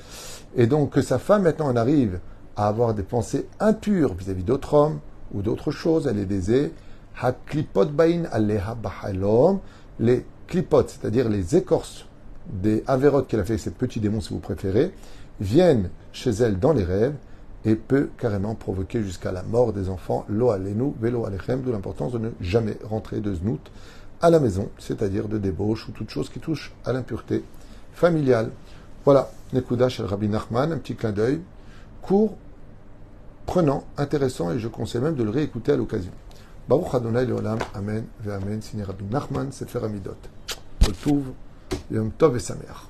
et 0.57 0.67
donc 0.67 0.91
que 0.91 1.01
sa 1.01 1.19
femme 1.19 1.43
maintenant 1.43 1.69
en 1.69 1.77
arrive 1.77 2.19
à 2.57 2.67
avoir 2.67 2.93
des 2.93 3.05
pensées 3.05 3.47
impures 3.61 4.14
vis-à-vis 4.14 4.43
d'autres 4.43 4.75
hommes 4.75 4.99
ou 5.33 5.43
d'autres 5.43 5.71
choses, 5.71 6.09
elle 6.09 6.19
est 6.19 6.27
baisée, 6.27 6.73
haklipot 7.21 7.87
bain 7.87 8.25
aleha 8.33 8.75
bahalom, 8.75 9.61
les 10.01 10.27
clipotes, 10.49 10.91
c'est-à-dire 10.91 11.29
les 11.29 11.57
écorces 11.57 12.07
des 12.49 12.83
avérotes 12.87 13.29
qu'elle 13.29 13.41
a 13.41 13.45
fait, 13.45 13.59
ces 13.59 13.71
petits 13.71 14.01
démons 14.01 14.21
si 14.21 14.31
vous 14.31 14.41
préférez, 14.41 14.93
viennent 15.41 15.91
chez 16.12 16.31
elle 16.31 16.59
dans 16.59 16.73
les 16.73 16.85
rêves 16.85 17.14
et 17.64 17.75
peut 17.75 18.11
carrément 18.18 18.55
provoquer 18.55 19.03
jusqu'à 19.03 19.33
la 19.33 19.42
mort 19.42 19.73
des 19.73 19.88
enfants, 19.88 20.25
lo 20.29 20.51
alenu, 20.51 20.92
velo 21.01 21.27
alechem, 21.27 21.62
d'où 21.62 21.73
l'importance 21.73 22.12
de 22.12 22.18
ne 22.18 22.31
jamais 22.40 22.77
rentrer 22.85 23.21
de 23.21 23.35
znout 23.35 23.61
à 24.21 24.31
la 24.31 24.40
maison, 24.40 24.68
c'est-à-dire 24.79 25.29
de 25.29 25.38
débauche 25.38 25.88
ou 25.88 25.92
toute 25.92 26.11
chose 26.11 26.29
qui 26.29 26.40
touche 26.40 26.73
à 26.85 26.92
l'impureté 26.92 27.44
familiale. 27.92 28.51
Voilà, 29.05 29.31
Nekuda 29.53 29.88
chez 29.88 30.03
Rabbi 30.03 30.29
Nachman, 30.29 30.73
un 30.73 30.79
petit 30.79 30.94
clin 30.94 31.12
d'œil, 31.12 31.40
court, 32.03 32.37
prenant, 33.47 33.85
intéressant, 33.97 34.53
et 34.53 34.59
je 34.59 34.68
conseille 34.68 35.01
même 35.01 35.14
de 35.14 35.23
le 35.23 35.31
réécouter 35.31 35.73
à 35.73 35.77
l'occasion. 35.77 36.12
Baruch 36.68 36.94
Adonai 36.94 37.25
Leolam, 37.25 37.59
Amen, 37.75 38.05
Ve 38.21 38.31
Amen, 38.31 38.61
Rabbi 38.87 39.05
Nachman, 39.05 39.53
Sefer 39.53 39.85
Amidot. 39.85 40.16
Tov, 41.03 41.23
Yom 41.90 42.11
Tov 42.12 42.37
et 42.37 42.40
Samer. 42.40 42.88